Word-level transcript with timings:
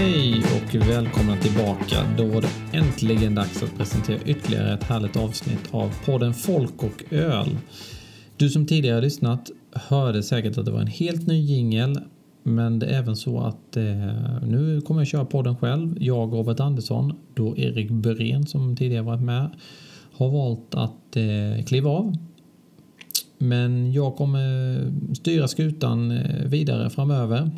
Hej 0.00 0.42
och 0.56 0.74
välkomna 0.74 1.36
tillbaka. 1.36 1.96
Då 2.18 2.24
var 2.24 2.40
det 2.40 2.78
äntligen 2.78 3.34
dags 3.34 3.62
att 3.62 3.76
presentera 3.76 4.18
ytterligare 4.26 4.74
ett 4.74 4.82
härligt 4.82 5.16
avsnitt 5.16 5.68
av 5.70 6.04
podden 6.04 6.34
Folk 6.34 6.82
och 6.82 7.12
öl. 7.12 7.58
Du 8.36 8.48
som 8.48 8.66
tidigare 8.66 9.00
lyssnat 9.00 9.50
hörde 9.72 10.22
säkert 10.22 10.58
att 10.58 10.64
det 10.64 10.70
var 10.70 10.80
en 10.80 10.86
helt 10.86 11.26
ny 11.26 11.40
jingel 11.40 12.00
men 12.42 12.78
det 12.78 12.86
är 12.86 12.98
även 12.98 13.16
så 13.16 13.40
att 13.40 13.76
eh, 13.76 14.42
nu 14.42 14.80
kommer 14.80 15.00
jag 15.00 15.08
köra 15.08 15.24
podden 15.24 15.56
själv. 15.56 15.96
Jag, 16.02 16.32
Robert 16.32 16.60
Andersson, 16.60 17.12
då 17.34 17.56
Erik 17.56 17.90
Börén 17.90 18.46
som 18.46 18.76
tidigare 18.76 19.02
varit 19.02 19.22
med 19.22 19.50
har 20.12 20.28
valt 20.30 20.74
att 20.74 21.16
eh, 21.16 21.64
kliva 21.66 21.90
av. 21.90 22.16
Men 23.38 23.92
jag 23.92 24.16
kommer 24.16 25.14
styra 25.14 25.48
skutan 25.48 26.10
eh, 26.10 26.44
vidare 26.46 26.90
framöver. 26.90 27.50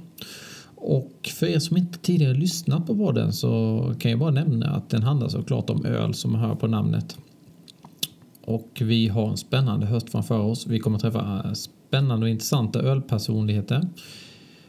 Och 0.85 1.31
för 1.35 1.47
er 1.47 1.59
som 1.59 1.77
inte 1.77 1.99
tidigare 1.99 2.35
lyssnat 2.35 2.87
på 2.87 2.97
podden 2.97 3.33
så 3.33 3.95
kan 3.99 4.11
jag 4.11 4.21
bara 4.21 4.31
nämna 4.31 4.67
att 4.67 4.91
den 4.91 5.03
handlar 5.03 5.29
såklart 5.29 5.71
om 5.71 5.85
öl 5.85 6.15
som 6.15 6.35
hör 6.35 6.55
på 6.55 6.67
namnet. 6.67 7.17
Och 8.45 8.79
vi 8.81 9.09
har 9.09 9.31
en 9.31 9.37
spännande 9.37 9.87
höst 9.87 10.11
framför 10.11 10.39
oss. 10.39 10.67
Vi 10.67 10.79
kommer 10.79 10.99
träffa 10.99 11.43
eh, 11.45 11.53
spännande 11.53 12.27
och 12.27 12.31
intressanta 12.31 12.81
ölpersonligheter. 12.81 13.89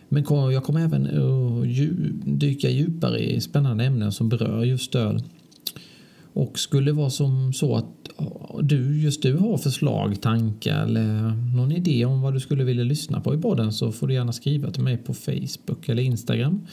Men 0.09 0.26
jag 0.52 0.63
kommer 0.63 0.80
även 0.80 1.05
att 1.05 2.39
dyka 2.39 2.70
djupare 2.70 3.20
i 3.20 3.41
spännande 3.41 3.84
ämnen 3.84 4.11
som 4.11 4.30
berör 4.30 4.64
just 4.64 4.95
öl. 4.95 5.23
Och 6.34 6.60
skulle 6.60 6.86
det 6.86 6.96
vara 6.96 7.10
som 7.10 7.54
så 7.54 7.76
att 7.76 8.09
du, 8.62 9.02
just 9.02 9.22
du 9.22 9.38
har 9.38 9.58
förslag, 9.58 10.22
tankar 10.22 10.84
eller 10.84 11.31
någon 11.56 11.72
idé 11.72 12.06
om 12.06 12.22
vad 12.22 12.34
du 12.34 12.40
skulle 12.40 12.64
vilja 12.64 12.84
lyssna 12.84 13.22
på 13.22 13.36
i 13.36 13.38
podden 13.38 13.73
så 13.73 13.92
får 13.92 14.08
du 14.08 14.14
gärna 14.14 14.31
skriva 14.31 14.72
till 14.72 14.84
mig 14.84 14.98
på 14.98 15.14
Facebook 15.14 15.90
eller 15.90 16.03
Instagram. 16.03 16.67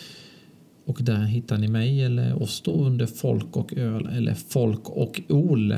Och 0.84 0.98
där 1.02 1.25
hittar 1.25 1.58
ni 1.58 1.69
mig 1.69 2.02
eller 2.02 2.42
oss 2.42 2.61
då 2.61 2.72
under 2.72 3.06
Folk 3.06 3.56
och 3.56 3.75
öl 3.77 4.08
eller 4.17 4.34
Folk 4.34 4.89
och 4.89 5.20
ol. 5.28 5.74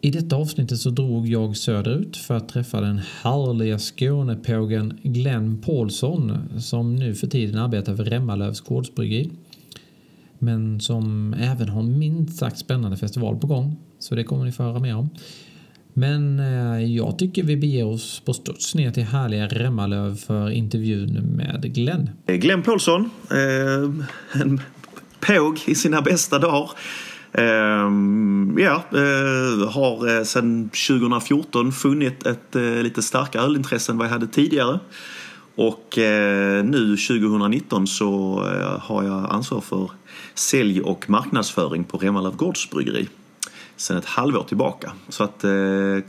I 0.00 0.10
detta 0.10 0.36
avsnittet 0.36 0.78
så 0.78 0.90
drog 0.90 1.28
jag 1.28 1.56
söderut 1.56 2.16
för 2.16 2.34
att 2.34 2.48
träffa 2.48 2.80
den 2.80 3.00
härliga 3.22 3.78
Skånepågen 3.78 4.98
Glenn 5.02 5.60
Paulsson 5.60 6.38
som 6.58 6.96
nu 6.96 7.14
för 7.14 7.26
tiden 7.26 7.58
arbetar 7.58 7.96
för 7.96 8.04
Remmalövs 8.04 8.60
gårdsbryggeri 8.60 9.30
men 10.44 10.80
som 10.80 11.34
även 11.34 11.68
har 11.68 11.80
en 11.80 11.98
minst 11.98 12.38
sagt 12.38 12.58
spännande 12.58 12.96
festival 12.96 13.36
på 13.36 13.46
gång. 13.46 13.76
Så 13.98 14.14
det 14.14 14.24
kommer 14.24 14.44
ni 14.44 14.52
få 14.52 14.62
höra 14.62 14.78
mer 14.78 14.96
om. 14.96 15.08
Men 15.94 16.40
eh, 16.40 16.84
jag 16.94 17.18
tycker 17.18 17.42
vi 17.42 17.56
beger 17.56 17.86
oss 17.86 18.22
på 18.24 18.32
studs 18.32 18.74
ner 18.74 18.90
till 18.90 19.04
härliga 19.04 19.46
Remmalöv 19.46 20.16
för 20.16 20.50
intervjun 20.50 21.12
med 21.36 21.74
Glenn. 21.74 22.10
Eh, 22.26 22.36
Glenn 22.36 22.62
Paulsson, 22.62 23.10
eh, 23.30 24.40
en 24.42 24.60
påg 25.20 25.58
i 25.66 25.74
sina 25.74 26.02
bästa 26.02 26.38
dagar. 26.38 26.70
Eh, 27.32 27.90
ja, 28.64 28.84
eh, 28.92 29.68
har 29.70 30.18
eh, 30.18 30.24
sedan 30.24 30.70
2014 30.88 31.72
funnit 31.72 32.26
ett 32.26 32.56
eh, 32.56 32.62
lite 32.62 33.02
starkare 33.02 33.42
ölintresse 33.42 33.92
än 33.92 33.98
vad 33.98 34.06
jag 34.06 34.12
hade 34.12 34.26
tidigare. 34.26 34.78
Och 35.54 35.98
eh, 35.98 36.64
nu 36.64 36.96
2019 36.96 37.86
så 37.86 38.42
eh, 38.46 38.80
har 38.80 39.02
jag 39.02 39.30
ansvar 39.30 39.60
för 39.60 39.90
sälj 40.34 40.80
och 40.80 41.10
marknadsföring 41.10 41.84
på 41.84 41.98
Remalöv 41.98 42.36
Gårdsbryggeri 42.36 43.08
sedan 43.76 43.96
ett 43.96 44.04
halvår 44.04 44.42
tillbaka. 44.42 44.92
Så 45.08 45.24
att 45.24 45.44
eh, 45.44 45.50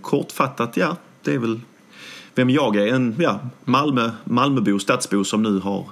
kortfattat, 0.02 0.78
ja, 0.78 0.98
det 1.24 1.34
är 1.34 1.40
väl 1.40 1.60
vem 2.36 2.50
jag 2.50 2.76
är. 2.76 2.94
En 2.94 3.16
ja, 3.20 3.40
Malmö, 3.64 4.12
Malmöbo, 4.24 4.80
stadsbo 4.80 5.24
som 5.24 5.44
nu 5.44 5.60
har 5.60 5.86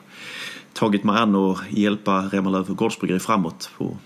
tagit 0.73 1.03
mig 1.03 1.17
an 1.17 1.35
och 1.35 1.59
hjälpa 1.69 2.21
Remalöv 2.21 2.73
Gårdsbryggeri 2.75 3.19
framåt 3.19 3.69
på 3.77 3.97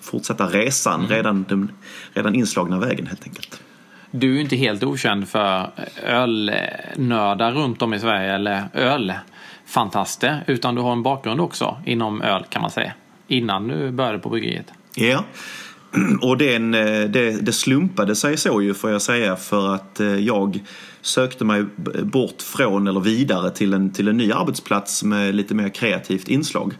fortsätta 0.00 0.46
resan, 0.46 1.00
mm. 1.00 1.10
redan, 1.10 1.44
den 1.48 1.72
redan 2.12 2.34
inslagna 2.34 2.78
vägen 2.78 3.06
helt 3.06 3.24
enkelt. 3.24 3.62
Du 4.10 4.36
är 4.36 4.40
inte 4.40 4.56
helt 4.56 4.82
okänd 4.82 5.28
för 5.28 5.70
ölnördar 6.04 7.52
runt 7.52 7.82
om 7.82 7.94
i 7.94 8.00
Sverige 8.00 8.34
eller 8.34 8.64
ölfantaster 8.74 10.44
utan 10.46 10.74
du 10.74 10.80
har 10.80 10.92
en 10.92 11.02
bakgrund 11.02 11.40
också 11.40 11.76
inom 11.86 12.22
öl 12.22 12.44
kan 12.48 12.62
man 12.62 12.70
säga 12.70 12.92
innan 13.28 13.68
du 13.68 13.90
började 13.90 14.18
på 14.18 14.28
bryggeriet. 14.28 14.72
Ja, 14.94 15.24
och 16.22 16.38
den, 16.38 16.74
eh, 16.74 17.02
det, 17.02 17.46
det 17.46 17.52
slumpade 17.52 18.16
sig 18.16 18.36
så 18.36 18.62
ju 18.62 18.74
får 18.74 18.90
jag 18.90 19.02
säga 19.02 19.36
för 19.36 19.74
att 19.74 20.00
eh, 20.00 20.16
jag 20.16 20.60
sökte 21.02 21.44
mig 21.44 21.64
bort 22.02 22.42
från 22.42 22.86
eller 22.86 23.00
vidare 23.00 23.50
till 23.50 23.74
en, 23.74 23.92
till 23.92 24.08
en 24.08 24.16
ny 24.16 24.32
arbetsplats 24.32 25.02
med 25.02 25.34
lite 25.34 25.54
mer 25.54 25.68
kreativt 25.68 26.28
inslag. 26.28 26.74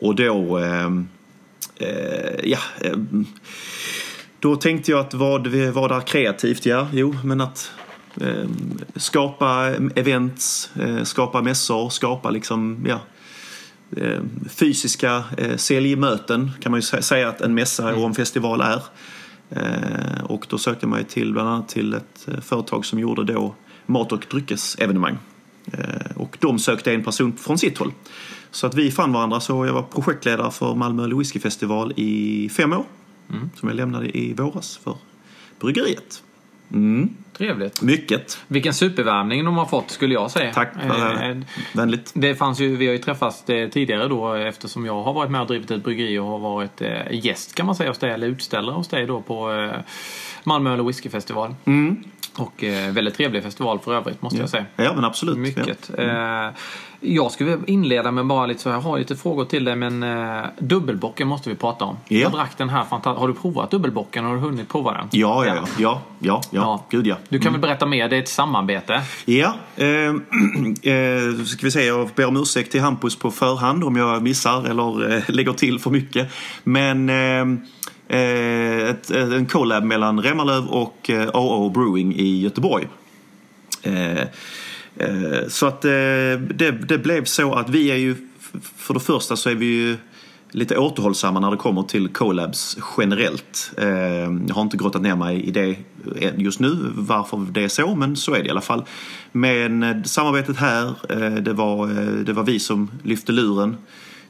Och 0.00 0.14
då, 0.14 0.58
eh, 0.58 0.86
eh, 1.76 2.40
ja, 2.44 2.58
eh, 2.80 2.96
då 4.40 4.56
tänkte 4.56 4.90
jag 4.90 5.00
att 5.00 5.14
vad, 5.14 5.46
vad 5.46 5.92
är 5.92 6.00
kreativt? 6.00 6.66
Ja, 6.66 6.88
jo, 6.92 7.16
men 7.24 7.40
att 7.40 7.72
eh, 8.20 8.48
skapa 8.96 9.74
events, 9.94 10.70
skapa 11.02 11.42
mässor, 11.42 11.88
skapa 11.88 12.30
liksom, 12.30 12.84
ja, 12.88 13.00
Eh, 13.96 14.20
fysiska 14.48 15.24
eh, 15.36 15.56
säljmöten 15.56 16.50
kan 16.60 16.72
man 16.72 16.80
ju 16.80 17.02
säga 17.02 17.28
att 17.28 17.40
en 17.40 17.54
mässa 17.54 17.94
och 17.94 18.06
en 18.06 18.14
festival 18.14 18.60
är. 18.60 18.82
Eh, 19.50 20.24
och 20.24 20.46
då 20.48 20.58
sökte 20.58 20.86
jag 20.86 20.90
mig 20.90 21.04
till 21.04 21.32
bland 21.32 21.48
annat 21.48 21.68
till 21.68 21.94
ett 21.94 22.28
företag 22.42 22.86
som 22.86 22.98
gjorde 22.98 23.32
då 23.32 23.54
mat 23.86 24.12
och 24.12 24.26
dryckesevenemang. 24.30 25.18
Och 26.16 26.36
de 26.40 26.58
sökte 26.58 26.92
en 26.92 27.04
person 27.04 27.36
från 27.36 27.58
sitt 27.58 27.78
håll. 27.78 27.92
Så 28.50 28.66
att 28.66 28.74
vi 28.74 28.90
fann 28.90 29.12
varandra 29.12 29.40
så 29.40 29.66
jag 29.66 29.72
var 29.72 29.82
projektledare 29.82 30.50
för 30.50 30.74
Malmö 30.74 31.06
Whiskyfestival 31.16 31.92
i 31.96 32.48
fem 32.48 32.72
år. 32.72 32.84
Mm. 33.30 33.50
Som 33.56 33.68
jag 33.68 33.76
lämnade 33.76 34.18
i 34.18 34.34
våras 34.34 34.76
för 34.76 34.96
bryggeriet. 35.60 36.22
Mm. 36.72 37.16
Trevligt. 37.32 37.82
Mycket. 37.82 38.38
Vilken 38.48 38.74
supervärmning 38.74 39.44
de 39.44 39.56
har 39.56 39.66
fått 39.66 39.90
skulle 39.90 40.14
jag 40.14 40.30
säga. 40.30 40.52
Tack, 40.52 40.72
eh, 40.82 41.30
eh, 41.30 41.36
vänligt. 41.74 42.12
Det 42.14 42.34
fanns 42.34 42.60
ju, 42.60 42.76
vi 42.76 42.86
har 42.86 42.92
ju 42.92 42.98
träffats 42.98 43.48
eh, 43.48 43.68
tidigare 43.68 44.08
då 44.08 44.34
eftersom 44.34 44.86
jag 44.86 45.02
har 45.02 45.12
varit 45.12 45.30
med 45.30 45.40
och 45.40 45.46
drivit 45.46 45.70
ett 45.70 45.84
bryggeri 45.84 46.18
och 46.18 46.26
har 46.26 46.38
varit 46.38 46.82
eh, 46.82 46.90
gäst 47.10 47.54
kan 47.54 47.66
man 47.66 47.74
säga 47.74 47.90
hos 47.90 47.98
dig, 47.98 48.10
eller 48.10 48.26
utställare 48.26 48.74
hos 48.74 48.88
dig 48.88 49.06
då 49.06 49.20
på 49.20 49.52
eh, 49.52 49.80
Malmö 50.44 50.72
Öl 50.72 50.80
och 50.80 50.88
Whiskyfestival. 50.88 51.54
Mm. 51.64 52.04
Och 52.36 52.64
eh, 52.64 52.92
väldigt 52.92 53.14
trevlig 53.14 53.42
festival 53.42 53.78
för 53.78 53.94
övrigt 53.94 54.22
måste 54.22 54.38
ja. 54.38 54.42
jag 54.42 54.50
säga. 54.50 54.66
Ja 54.76 54.92
men 54.94 55.04
absolut. 55.04 55.38
Mycket. 55.38 55.90
Ja. 55.96 56.02
Mm. 56.02 56.54
Eh, 57.00 57.14
jag 57.14 57.32
skulle 57.32 57.58
inleda 57.66 58.10
med 58.10 58.26
bara 58.26 58.46
lite 58.46 58.60
så 58.60 58.68
jag 58.68 58.80
har 58.80 58.98
lite 58.98 59.16
frågor 59.16 59.44
till 59.44 59.64
dig 59.64 59.76
men 59.76 60.02
eh, 60.02 60.44
dubbelbocken 60.58 61.28
måste 61.28 61.50
vi 61.50 61.56
prata 61.56 61.84
om. 61.84 61.96
Ja. 62.08 62.18
Jag 62.18 62.32
drack 62.32 62.58
den 62.58 62.68
här 62.68 62.84
fantastiska. 62.84 63.20
Har 63.20 63.28
du 63.28 63.34
provat 63.34 63.70
dubbelbocken? 63.70 64.24
Har 64.24 64.34
du 64.34 64.40
hunnit 64.40 64.68
prova 64.68 64.92
den? 64.92 65.08
Ja, 65.10 65.46
ja, 65.46 65.54
ja. 65.54 65.64
ja, 65.78 66.02
ja, 66.18 66.42
ja. 66.50 66.84
Gud 66.90 67.06
ja. 67.06 67.16
Du 67.28 67.38
kan 67.38 67.48
mm. 67.48 67.60
väl 67.60 67.68
berätta 67.68 67.86
mer? 67.86 68.08
Det 68.08 68.16
är 68.16 68.22
ett 68.22 68.28
samarbete. 68.28 69.00
Ja. 69.24 69.54
Eh, 69.76 69.86
eh, 70.92 71.44
ska 71.46 71.66
vi 71.66 71.70
se, 71.70 71.86
jag 71.86 72.08
ber 72.14 72.26
om 72.26 72.36
ursäkt 72.36 72.72
till 72.72 72.80
Hampus 72.80 73.16
på 73.16 73.30
förhand 73.30 73.84
om 73.84 73.96
jag 73.96 74.22
missar 74.22 74.64
eller 74.70 75.16
eh, 75.16 75.22
lägger 75.28 75.52
till 75.52 75.78
för 75.78 75.90
mycket. 75.90 76.32
Men 76.64 77.08
eh, 77.08 77.60
Eh, 78.10 78.90
ett, 78.90 79.10
en 79.10 79.46
collab 79.46 79.84
mellan 79.84 80.22
Remmarlöv 80.22 80.66
och 80.66 81.10
eh, 81.10 81.70
Brewing 81.72 82.14
i 82.14 82.40
Göteborg. 82.40 82.88
Eh, 84.96 85.48
så 85.48 85.66
att 85.66 85.84
eh, 85.84 85.90
det, 85.90 86.70
det 86.88 86.98
blev 86.98 87.24
så 87.24 87.54
att 87.54 87.70
vi 87.70 87.90
är 87.90 87.96
ju, 87.96 88.16
för 88.76 88.94
det 88.94 89.00
första 89.00 89.36
så 89.36 89.50
är 89.50 89.54
vi 89.54 89.66
ju 89.66 89.96
lite 90.50 90.78
återhållsamma 90.78 91.40
när 91.40 91.50
det 91.50 91.56
kommer 91.56 91.82
till 91.82 92.08
collabs 92.08 92.78
generellt. 92.98 93.72
Jag 94.46 94.54
har 94.54 94.62
inte 94.62 94.76
grottat 94.76 95.02
ner 95.02 95.16
mig 95.16 95.44
i 95.44 95.50
det 95.50 95.76
just 96.36 96.60
nu, 96.60 96.76
varför 96.94 97.46
det 97.50 97.64
är 97.64 97.68
så, 97.68 97.94
men 97.94 98.16
så 98.16 98.34
är 98.34 98.38
det 98.38 98.46
i 98.46 98.50
alla 98.50 98.60
fall. 98.60 98.84
Men 99.32 100.04
samarbetet 100.04 100.56
här, 100.56 100.94
det 101.40 101.52
var, 101.52 101.86
det 102.24 102.32
var 102.32 102.42
vi 102.42 102.58
som 102.58 102.90
lyfte 103.02 103.32
luren 103.32 103.76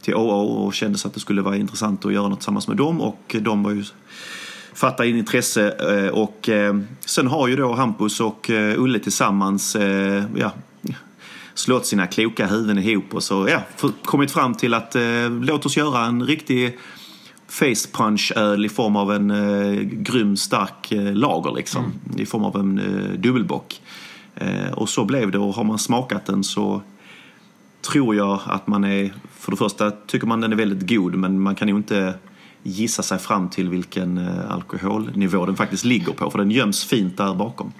till 0.02 0.14
OO 0.14 0.66
och 0.66 0.74
kände 0.74 0.98
att 1.04 1.14
det 1.14 1.20
skulle 1.20 1.42
vara 1.42 1.56
intressant 1.56 2.04
att 2.04 2.12
göra 2.12 2.28
något 2.28 2.38
tillsammans 2.38 2.68
med 2.68 2.76
dem 2.76 3.00
och 3.00 3.36
de 3.40 3.62
var 3.62 3.70
ju 3.70 3.84
fatta 4.74 5.06
in 5.06 5.16
intresse 5.16 5.70
eh, 5.70 6.08
och 6.08 6.48
eh, 6.48 6.78
sen 7.00 7.26
har 7.26 7.48
ju 7.48 7.56
då 7.56 7.74
Hampus 7.74 8.20
och 8.20 8.50
eh, 8.50 8.82
Ulle 8.82 8.98
tillsammans 8.98 9.76
ja, 10.36 10.52
slått 11.54 11.86
sina 11.86 12.06
kloka 12.06 12.46
huvuden 12.46 12.78
ihop 12.78 13.14
och 13.14 13.22
så 13.22 13.48
ja, 13.48 13.88
kommit 14.04 14.30
fram 14.30 14.54
till 14.54 14.74
att 14.74 14.96
låt 15.42 15.66
oss 15.66 15.76
göra 15.76 16.04
en 16.04 16.22
riktig 16.22 16.78
face 17.50 17.88
punch 17.92 18.32
öl 18.36 18.66
i 18.66 18.68
form 18.68 18.96
av 18.96 19.12
en 19.12 19.30
eh, 19.30 19.80
grym 19.82 20.36
stark 20.36 20.92
eh, 20.92 21.14
lager 21.14 21.52
liksom. 21.52 21.84
Mm. 21.84 22.20
I 22.20 22.26
form 22.26 22.44
av 22.44 22.56
en 22.56 22.78
eh, 22.78 23.18
dubbelbock. 23.18 23.80
Eh, 24.34 24.72
och 24.72 24.88
så 24.88 25.04
blev 25.04 25.30
det 25.30 25.38
och 25.38 25.54
har 25.54 25.64
man 25.64 25.78
smakat 25.78 26.26
den 26.26 26.44
så 26.44 26.82
tror 27.82 28.16
jag 28.16 28.40
att 28.46 28.66
man 28.66 28.84
är, 28.84 29.12
för 29.38 29.50
det 29.50 29.56
första 29.56 29.90
tycker 29.90 30.26
man 30.26 30.40
den 30.40 30.52
är 30.52 30.56
väldigt 30.56 30.88
god 30.88 31.14
men 31.14 31.40
man 31.40 31.54
kan 31.54 31.68
ju 31.68 31.76
inte 31.76 32.14
gissa 32.62 33.02
sig 33.02 33.18
fram 33.18 33.48
till 33.48 33.68
vilken 33.68 34.18
eh, 34.18 34.50
alkoholnivå 34.50 35.46
den 35.46 35.56
faktiskt 35.56 35.84
ligger 35.84 36.12
på 36.12 36.30
för 36.30 36.38
den 36.38 36.50
göms 36.50 36.84
fint 36.84 37.16
där 37.16 37.34
bakom. 37.34 37.72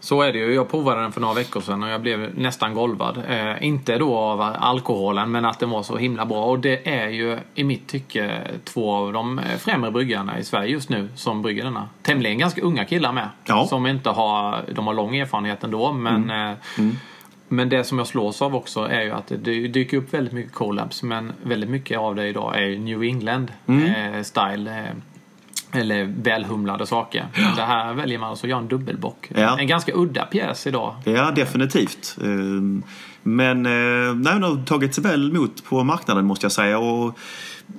Så 0.00 0.22
är 0.22 0.32
det 0.32 0.38
ju. 0.38 0.54
Jag 0.54 0.70
provade 0.70 1.00
den 1.00 1.12
för 1.12 1.20
några 1.20 1.34
veckor 1.34 1.60
sedan 1.60 1.82
och 1.82 1.88
jag 1.88 2.02
blev 2.02 2.38
nästan 2.38 2.74
golvad. 2.74 3.22
Eh, 3.28 3.66
inte 3.66 3.98
då 3.98 4.16
av 4.16 4.40
alkoholen 4.40 5.30
men 5.30 5.44
att 5.44 5.58
den 5.58 5.70
var 5.70 5.82
så 5.82 5.96
himla 5.96 6.26
bra. 6.26 6.44
Och 6.44 6.58
det 6.58 6.88
är 6.88 7.08
ju 7.08 7.38
i 7.54 7.64
mitt 7.64 7.88
tycke 7.88 8.40
två 8.64 8.92
av 8.92 9.12
de 9.12 9.40
främre 9.58 9.90
bryggarna 9.90 10.38
i 10.38 10.44
Sverige 10.44 10.72
just 10.72 10.88
nu 10.88 11.08
som 11.14 11.42
brygger 11.42 11.64
denna. 11.64 11.88
Tämligen 12.02 12.38
ganska 12.38 12.62
unga 12.62 12.84
killar 12.84 13.12
med. 13.12 13.28
Ja. 13.44 13.66
Som 13.66 13.86
inte 13.86 14.10
har, 14.10 14.64
de 14.74 14.86
har 14.86 14.94
lång 14.94 15.16
erfarenhet 15.16 15.64
ändå 15.64 15.92
men 15.92 16.30
eh, 16.30 16.56
Men 17.52 17.68
det 17.68 17.84
som 17.84 17.98
jag 17.98 18.06
slås 18.06 18.42
av 18.42 18.54
också 18.54 18.80
är 18.80 19.02
ju 19.02 19.10
att 19.10 19.26
det 19.26 19.68
dyker 19.68 19.96
upp 19.96 20.14
väldigt 20.14 20.32
mycket 20.32 20.52
collabs 20.52 21.02
men 21.02 21.32
väldigt 21.42 21.70
mycket 21.70 21.98
av 21.98 22.14
det 22.14 22.28
idag 22.28 22.62
är 22.62 22.78
New 22.78 23.02
England 23.02 23.52
eh, 23.66 24.22
style. 24.22 24.70
Eh, 24.70 25.80
eller 25.80 26.04
välhumlade 26.04 26.86
saker. 26.86 27.26
Men 27.36 27.56
det 27.56 27.62
här 27.62 27.94
väljer 27.94 28.18
man 28.18 28.30
alltså 28.30 28.46
att 28.46 28.50
göra 28.50 28.60
en 28.60 28.68
dubbelbock. 28.68 29.30
Ja. 29.34 29.58
En 29.58 29.66
ganska 29.66 29.92
udda 29.94 30.24
pjäs 30.24 30.66
idag. 30.66 30.94
Ja, 31.04 31.30
definitivt. 31.30 32.16
Ehm, 32.22 32.82
Men 33.22 33.66
eh, 33.66 34.14
nej, 34.14 34.34
den 34.34 34.42
har 34.42 34.64
tagits 34.64 34.98
väl 34.98 35.30
emot 35.30 35.64
på 35.64 35.84
marknaden 35.84 36.24
måste 36.24 36.44
jag 36.44 36.52
säga. 36.52 36.78
Och, 36.78 37.18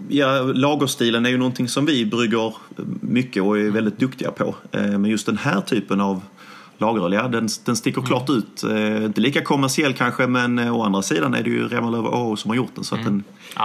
ja, 0.09 0.41
lagerstilen 0.41 1.25
är 1.25 1.29
ju 1.29 1.37
någonting 1.37 1.67
som 1.67 1.85
vi 1.85 2.05
brygger 2.05 2.53
mycket 3.01 3.43
och 3.43 3.57
är 3.59 3.69
väldigt 3.69 3.99
duktiga 3.99 4.31
på. 4.31 4.55
Eh, 4.71 4.81
Men 4.81 5.05
just 5.05 5.25
den 5.25 5.37
här 5.37 5.61
typen 5.61 6.01
av 6.01 6.21
lageröl, 6.85 7.13
ja, 7.13 7.27
den, 7.27 7.47
den 7.65 7.75
sticker 7.75 8.01
klart 8.01 8.29
ut. 8.29 8.63
Eh, 8.63 9.05
Inte 9.05 9.21
lika 9.21 9.41
kommersiell 9.41 9.93
kanske 9.93 10.27
men 10.27 10.59
eh, 10.59 10.75
å 10.75 10.83
andra 10.83 11.01
sidan 11.01 11.33
är 11.33 11.43
det 11.43 11.49
ju 11.49 11.67
Remalöv 11.67 12.05
och 12.05 12.39
som 12.39 12.49
har 12.49 12.55
gjort 12.55 12.75
den 12.75 12.83
så 12.83 12.95
att 12.95 13.03
den, 13.03 13.23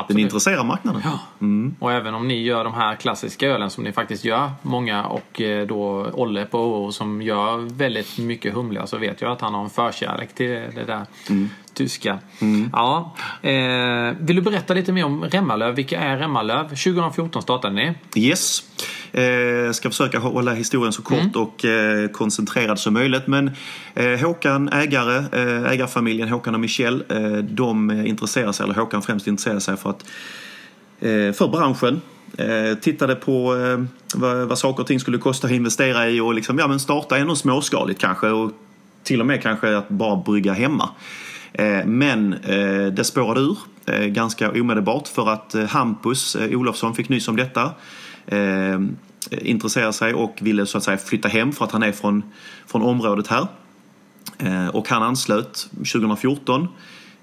den 0.09 0.19
intresserar 0.19 0.65
marknaden. 0.65 1.03
Ja. 1.05 1.19
Och 1.79 1.93
även 1.93 2.15
om 2.15 2.29
ni 2.29 2.43
gör 2.43 2.65
de 2.65 2.75
här 2.75 2.95
klassiska 2.95 3.47
ölen 3.47 3.71
som 3.71 3.85
ni 3.85 3.93
faktiskt 3.93 4.25
gör, 4.25 4.51
många 4.63 5.07
och 5.07 5.41
eh, 5.41 5.67
då 5.67 6.07
Olle 6.13 6.45
på 6.47 6.59
Åå 6.59 6.93
som 6.93 7.23
gör 7.23 7.57
väldigt 7.77 8.19
mycket 8.19 8.55
humliga 8.55 8.87
så 8.87 8.99
vet 8.99 9.21
jag 9.21 9.33
att 9.33 9.41
han 9.41 9.55
har 9.55 9.65
en 9.65 9.71
förkärlek 9.71 10.35
till 10.35 10.49
det 10.49 10.85
där 10.87 11.07
tyska. 11.75 12.19
Ja. 12.73 13.15
Eh, 13.43 14.15
vill 14.21 14.37
du 14.37 14.43
berätta 14.43 14.75
lite 14.75 14.93
mer 14.93 15.05
om 15.05 15.25
Remmalöv? 15.25 15.75
Vilka 15.75 16.01
är 16.01 16.17
Remmalöv? 16.17 16.69
2014 16.69 17.43
startade 17.43 17.75
ni. 17.75 17.95
Yes. 18.17 18.63
Eh, 19.13 19.73
ska 19.73 19.91
försöka 19.91 20.19
hålla 20.19 20.53
historien 20.53 20.93
så 20.93 21.03
kort 21.03 21.37
och 21.37 21.65
eh, 21.65 22.09
koncentrerad 22.09 22.79
som 22.79 22.95
möjligt. 22.95 23.27
Men 23.27 23.51
eh, 23.95 24.21
Håkan, 24.21 24.69
ägare, 24.69 25.17
eh, 25.17 25.73
ägarfamiljen 25.73 26.29
Håkan 26.29 26.55
och 26.55 26.61
Michel, 26.61 27.05
de 27.43 27.91
intresserar 27.91 28.53
sig, 28.53 28.65
eller 28.65 28.75
Håkan 28.75 29.03
främst 29.03 29.27
intresserar 29.27 29.59
sig 29.59 29.77
för 29.77 29.91
att 29.91 30.05
för 31.37 31.49
branschen. 31.49 32.01
Tittade 32.81 33.15
på 33.15 33.57
vad, 34.15 34.37
vad 34.49 34.59
saker 34.59 34.83
och 34.83 34.87
ting 34.87 35.01
skulle 35.01 35.19
kosta 35.19 35.47
att 35.47 35.53
investera 35.53 36.09
i 36.09 36.21
och 36.21 36.35
liksom, 36.35 36.59
ja 36.59 36.69
men 36.69 36.81
starta 36.81 37.19
ändå 37.19 37.37
småskaligt 37.37 38.01
kanske 38.01 38.29
och 38.29 38.53
till 39.03 39.21
och 39.21 39.27
med 39.27 39.43
kanske 39.43 39.77
att 39.77 39.89
bara 39.89 40.17
brygga 40.17 40.53
hemma. 40.53 40.89
Men 41.85 42.37
det 42.93 43.05
spårade 43.05 43.41
ur 43.41 43.59
ganska 44.07 44.51
omedelbart 44.51 45.09
för 45.09 45.31
att 45.31 45.55
Hampus 45.69 46.37
Olofsson 46.37 46.95
fick 46.95 47.09
nys 47.09 47.29
om 47.29 47.37
detta. 47.37 47.71
Eh, 48.31 48.81
intresserade 49.31 49.93
sig 49.93 50.15
och 50.15 50.39
ville 50.41 50.67
så 50.67 50.79
att 50.79 50.85
säga 50.85 50.99
flytta 50.99 51.29
hem 51.29 51.53
för 51.53 51.65
att 51.65 51.73
han 51.73 51.83
är 51.83 51.93
från, 51.93 52.23
från 52.67 52.83
området 52.83 53.27
här. 53.27 53.47
Eh, 54.39 54.69
Och 54.69 54.89
han 54.89 55.03
anslöt 55.03 55.69
2014. 55.77 56.69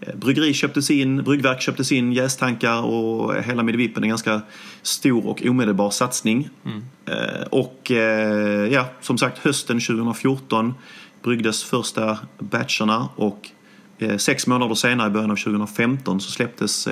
Eh, 0.02 0.16
Bryggeri 0.16 0.54
köptes 0.54 0.92
in, 0.92 1.24
bryggverk 1.24 1.62
köptes 1.62 1.92
in, 1.92 2.14
jästankar 2.14 2.82
och 2.82 3.36
hela 3.44 3.64
Midvippen. 3.64 4.04
En 4.04 4.10
ganska 4.10 4.42
stor 4.82 5.28
och 5.28 5.46
omedelbar 5.46 5.90
satsning. 5.90 6.50
Eh, 7.06 7.48
Och 7.50 7.92
eh, 7.92 8.74
ja, 8.74 8.86
som 9.02 9.18
sagt 9.18 9.38
hösten 9.38 9.80
2014 9.80 10.74
bryggdes 11.24 11.64
första 11.64 12.18
batcherna 12.40 13.10
och 13.16 13.50
sex 14.18 14.48
månader 14.48 14.76
senare 14.76 15.08
i 15.08 15.12
början 15.12 15.32
av 15.32 15.36
2015 15.36 16.20
så 16.22 16.32
släpptes 16.32 16.88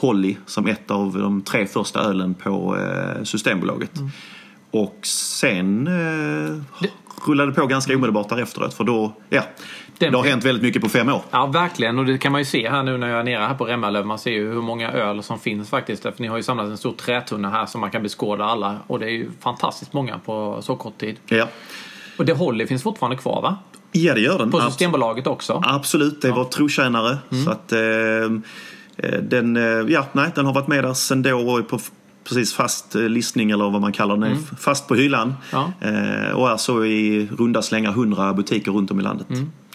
Holly 0.00 0.36
som 0.46 0.66
ett 0.66 0.90
av 0.90 1.18
de 1.18 1.42
tre 1.42 1.66
första 1.66 2.00
ölen 2.00 2.34
på 2.34 2.76
eh, 2.76 3.22
Systembolaget. 3.24 3.90
Och 4.70 4.98
sen 5.06 5.86
eh, 5.86 6.88
rullade 7.26 7.50
det 7.50 7.54
på 7.60 7.66
ganska 7.66 7.94
omedelbart 7.94 8.28
därefter 8.28 8.68
för 8.68 8.84
då, 8.84 9.12
ja, 9.28 9.42
Den- 9.98 10.12
det 10.12 10.18
har 10.18 10.24
hänt 10.24 10.44
väldigt 10.44 10.62
mycket 10.62 10.82
på 10.82 10.88
fem 10.88 11.08
år. 11.08 11.22
Ja, 11.30 11.46
verkligen. 11.46 11.98
Och 11.98 12.06
det 12.06 12.18
kan 12.18 12.32
man 12.32 12.40
ju 12.40 12.44
se 12.44 12.68
här 12.70 12.82
nu 12.82 12.98
när 12.98 13.08
jag 13.08 13.20
är 13.20 13.24
nere 13.24 13.42
här 13.44 13.54
på 13.54 13.64
Remmalöv. 13.64 14.06
Man 14.06 14.18
ser 14.18 14.30
ju 14.30 14.52
hur 14.52 14.60
många 14.62 14.92
öl 14.92 15.22
som 15.22 15.38
finns 15.38 15.70
faktiskt. 15.70 16.02
För 16.02 16.14
ni 16.18 16.26
har 16.26 16.36
ju 16.36 16.42
samlat 16.42 16.66
en 16.66 16.76
stor 16.78 16.92
trätunna 16.92 17.50
här 17.50 17.66
som 17.66 17.80
man 17.80 17.90
kan 17.90 18.02
beskåda 18.02 18.44
alla. 18.44 18.76
Och 18.86 18.98
det 18.98 19.06
är 19.06 19.10
ju 19.10 19.30
fantastiskt 19.40 19.92
många 19.92 20.18
på 20.18 20.58
så 20.62 20.76
kort 20.76 20.98
tid. 20.98 21.16
Ja, 21.26 21.48
Och 22.18 22.24
det 22.24 22.32
Holly 22.32 22.66
finns 22.66 22.82
fortfarande 22.82 23.16
kvar 23.16 23.42
va? 23.42 23.56
ja 23.92 24.14
det 24.14 24.20
gör 24.20 24.38
den. 24.38 24.50
På 24.50 24.60
Systembolaget 24.60 25.26
också. 25.26 25.62
Absolut, 25.66 26.22
det 26.22 26.30
var 26.30 26.44
trotjänare. 26.44 27.18
Så 27.44 27.50
att 27.50 27.72
eh, 27.72 27.78
den, 29.22 29.56
eh, 29.56 29.62
ja, 29.92 30.06
nej, 30.12 30.30
den 30.34 30.46
har 30.46 30.52
varit 30.54 30.68
med 30.68 30.84
där 30.84 30.94
sen 30.94 31.22
då 31.22 31.38
och 31.38 31.58
är 31.58 31.62
på 31.62 31.78
precis 32.24 32.54
fast 32.54 32.94
eh, 32.94 33.02
listning 33.02 33.50
eller 33.50 33.70
vad 33.70 33.80
man 33.80 33.92
kallar 33.92 34.16
den. 34.16 34.24
är 34.24 34.36
Fast 34.58 34.88
på 34.88 34.94
hyllan. 34.94 35.34
Ja. 35.52 35.72
Eh, 35.80 36.30
och 36.36 36.50
är 36.50 36.56
så 36.56 36.84
i 36.84 37.28
runda 37.38 37.62
slängar 37.62 37.90
100 37.90 38.32
butiker 38.32 38.70
runt 38.70 38.90
om 38.90 39.00
i 39.00 39.02
landet. 39.02 39.26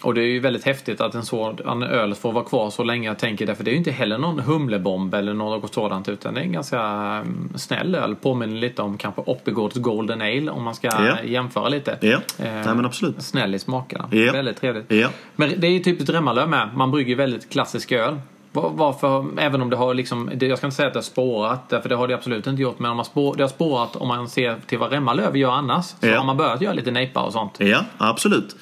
Och 0.04 0.14
det 0.14 0.22
är 0.22 0.26
ju 0.26 0.40
väldigt 0.40 0.64
häftigt 0.66 1.02
att 1.02 1.16
en 1.16 1.26
sådan 1.26 1.84
öl 1.84 2.16
får 2.16 2.32
vara 2.32 2.44
kvar 2.44 2.70
så 2.70 2.84
länge 2.84 3.08
jag 3.08 3.20
tänker 3.20 3.46
det. 3.46 3.56
För 3.56 3.64
det 3.64 3.70
är 3.70 3.72
ju 3.72 3.78
inte 3.78 3.92
heller 3.92 4.18
någon 4.18 4.40
humlebomb 4.40 5.14
eller 5.14 5.34
något 5.34 5.74
sådant. 5.74 6.10
Utan 6.10 6.34
det 6.34 6.40
är 6.40 6.44
en 6.44 6.52
ganska 6.52 6.80
mm, 6.82 7.50
snäll 7.56 7.96
öl. 7.96 8.16
Påminner 8.16 8.56
lite 8.62 8.82
om 8.82 8.98
kanske 8.98 9.22
Oppigårds 9.22 9.76
Golden 9.76 10.22
Ale 10.22 10.52
om 10.52 10.64
man 10.64 10.76
ska 10.76 10.88
Ja. 10.88 11.24
jämföra 11.24 11.70
lite. 11.70 11.98
Ja, 12.02 12.20
Eh, 12.46 12.76
men 12.76 12.86
absolut. 12.86 13.22
Snäll 13.22 13.56
i 13.56 13.60
smakerna. 13.60 14.08
Ja. 14.12 14.32
Väldigt 14.32 14.58
trevligt. 14.62 14.92
Ja. 14.92 15.10
Men 15.36 15.52
det 15.58 15.68
är 15.68 15.72
ju 15.72 15.80
typiskt 15.80 16.10
Remmalöv 16.10 16.50
med. 16.50 16.70
Man 16.76 16.92
brygger 16.92 17.16
väldigt 17.16 17.50
klassisk 17.50 17.92
öl. 17.92 18.20
Va- 18.54 18.72
Varför, 18.76 19.26
även 19.40 19.62
om 19.62 19.70
det 19.70 19.76
har 19.76 19.94
liksom, 19.94 20.32
jag 20.40 20.58
ska 20.58 20.68
inte 20.68 20.76
säga 20.76 20.88
att 20.88 20.94
det 20.94 20.98
har 20.98 21.04
spårat, 21.04 21.64
för 21.70 21.90
det 21.90 21.96
har 21.96 22.08
det 22.08 22.14
absolut 22.14 22.48
inte 22.48 22.62
gjort. 22.62 22.80
Men 22.80 22.92
om 22.92 22.98
man 22.98 23.06
spår, 23.06 23.36
det 23.36 23.44
har 23.44 23.50
spårat 23.50 23.96
om 23.96 24.08
man 24.08 24.30
ser 24.30 24.56
till 24.68 24.78
vad 24.80 24.92
Remmalöv 24.92 25.38
gör 25.38 25.52
annars. 25.52 25.86
Så 25.86 25.96
Ja. 26.08 26.18
har 26.18 26.26
man 26.26 26.38
börjat 26.38 26.62
göra 26.62 26.74
lite 26.74 26.92
nejpa 26.92 27.22
och 27.24 27.34
sånt. 27.34 27.56
Ja, 27.60 27.86
absolut. 27.98 28.56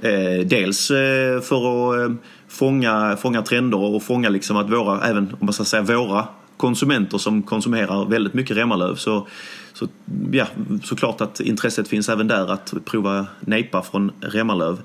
Eh, 0.00 0.46
dels 0.46 0.90
eh, 0.90 1.40
för 1.40 1.56
att 2.04 2.10
eh, 2.10 2.16
fånga, 2.48 3.16
fånga 3.16 3.42
trender 3.42 3.78
och 3.94 4.02
fånga 4.02 4.28
liksom 4.28 4.56
att 4.56 4.70
våra, 4.70 5.00
även 5.00 5.28
om 5.40 5.46
man 5.46 5.52
ska 5.52 5.64
säga 5.64 5.82
våra 5.82 6.24
konsumenter 6.56 7.18
som 7.18 7.42
konsumerar 7.42 8.04
väldigt 8.04 8.34
mycket 8.34 8.56
Remmalöv 8.56 8.94
så, 8.94 9.26
så 9.72 9.86
ja, 10.32 10.46
såklart 10.84 11.20
att 11.20 11.40
intresset 11.40 11.88
finns 11.88 12.08
även 12.08 12.28
där 12.28 12.52
att 12.52 12.72
prova 12.84 13.26
nejpa 13.40 13.82
från 13.82 14.12
Remmalöv. 14.20 14.78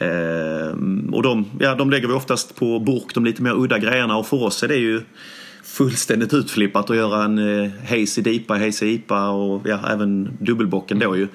Eh, 0.00 0.70
och 1.12 1.22
de, 1.22 1.44
ja, 1.58 1.74
de 1.74 1.90
lägger 1.90 2.08
vi 2.08 2.14
oftast 2.14 2.56
på 2.56 2.78
burk, 2.78 3.14
de 3.14 3.24
lite 3.24 3.42
mer 3.42 3.54
udda 3.54 3.78
grejerna 3.78 4.16
och 4.16 4.26
för 4.26 4.42
oss 4.42 4.62
är 4.62 4.68
det 4.68 4.76
ju 4.76 5.02
fullständigt 5.64 6.34
utflippat 6.34 6.90
att 6.90 6.96
göra 6.96 7.24
en 7.24 7.38
eh, 7.38 7.70
hazy 7.88 8.22
dipa, 8.22 8.54
hazy 8.54 8.86
IPA 8.86 9.28
och 9.28 9.62
ja, 9.68 9.80
även 9.90 10.36
dubbelbocken 10.40 10.98
då 10.98 11.16
ju. 11.16 11.28